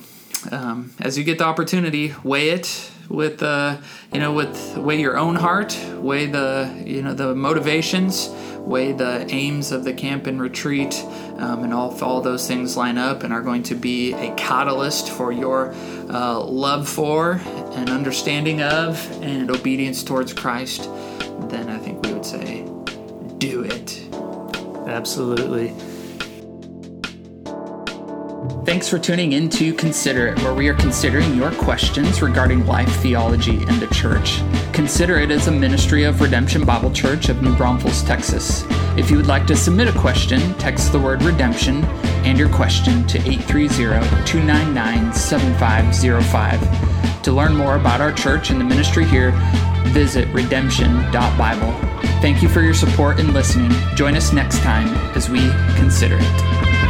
um, 0.51 0.93
as 0.99 1.17
you 1.17 1.23
get 1.23 1.37
the 1.37 1.43
opportunity 1.43 2.13
weigh 2.23 2.49
it 2.49 2.91
with 3.09 3.43
uh, 3.43 3.77
you 4.13 4.19
know 4.19 4.33
with 4.33 4.77
weigh 4.77 4.99
your 4.99 5.17
own 5.17 5.35
heart 5.35 5.77
weigh 5.95 6.25
the 6.25 6.83
you 6.85 7.01
know 7.01 7.13
the 7.13 7.35
motivations 7.35 8.29
weigh 8.59 8.91
the 8.91 9.25
aims 9.31 9.71
of 9.71 9.83
the 9.83 9.93
camp 9.93 10.27
and 10.27 10.41
retreat 10.41 11.03
um, 11.37 11.63
and 11.63 11.73
all 11.73 11.97
all 12.03 12.21
those 12.21 12.47
things 12.47 12.77
line 12.77 12.97
up 12.97 13.23
and 13.23 13.33
are 13.33 13.41
going 13.41 13.63
to 13.63 13.75
be 13.75 14.13
a 14.13 14.33
catalyst 14.35 15.09
for 15.09 15.31
your 15.31 15.73
uh, 16.09 16.39
love 16.39 16.87
for 16.87 17.41
and 17.73 17.89
understanding 17.89 18.61
of 18.61 19.11
and 19.23 19.51
obedience 19.51 20.03
towards 20.03 20.33
Christ 20.33 20.89
then 21.49 21.69
I 21.69 21.77
think 21.79 22.05
we 22.05 22.13
would 22.13 22.25
say 22.25 22.65
do 23.39 23.63
it. 23.63 24.07
Absolutely 24.87 25.73
Thanks 28.65 28.87
for 28.87 28.99
tuning 28.99 29.33
in 29.33 29.49
to 29.49 29.73
Consider 29.73 30.27
It, 30.27 30.43
where 30.43 30.53
we 30.53 30.67
are 30.67 30.75
considering 30.75 31.35
your 31.35 31.51
questions 31.51 32.21
regarding 32.21 32.67
life, 32.67 33.01
theology, 33.01 33.63
and 33.63 33.81
the 33.81 33.87
church. 33.87 34.41
Consider 34.71 35.17
It 35.17 35.31
is 35.31 35.47
a 35.47 35.51
ministry 35.51 36.03
of 36.03 36.21
Redemption 36.21 36.63
Bible 36.63 36.91
Church 36.91 37.29
of 37.29 37.41
New 37.41 37.55
Braunfels, 37.55 38.03
Texas. 38.03 38.63
If 38.97 39.09
you 39.09 39.17
would 39.17 39.27
like 39.27 39.47
to 39.47 39.55
submit 39.55 39.87
a 39.87 39.99
question, 39.99 40.53
text 40.59 40.91
the 40.91 40.99
word 40.99 41.23
redemption 41.23 41.83
and 42.23 42.37
your 42.37 42.49
question 42.49 43.05
to 43.07 43.17
830 43.19 44.25
299 44.25 45.13
7505. 45.13 47.23
To 47.23 47.31
learn 47.31 47.55
more 47.55 47.77
about 47.77 47.99
our 47.99 48.11
church 48.11 48.51
and 48.51 48.59
the 48.59 48.65
ministry 48.65 49.05
here, 49.05 49.31
visit 49.85 50.27
redemption.bible. 50.29 51.71
Thank 52.21 52.43
you 52.43 52.49
for 52.49 52.61
your 52.61 52.75
support 52.75 53.19
and 53.19 53.33
listening. 53.33 53.71
Join 53.95 54.15
us 54.15 54.31
next 54.31 54.59
time 54.59 54.87
as 55.15 55.29
we 55.29 55.39
consider 55.75 56.17
it. 56.19 56.80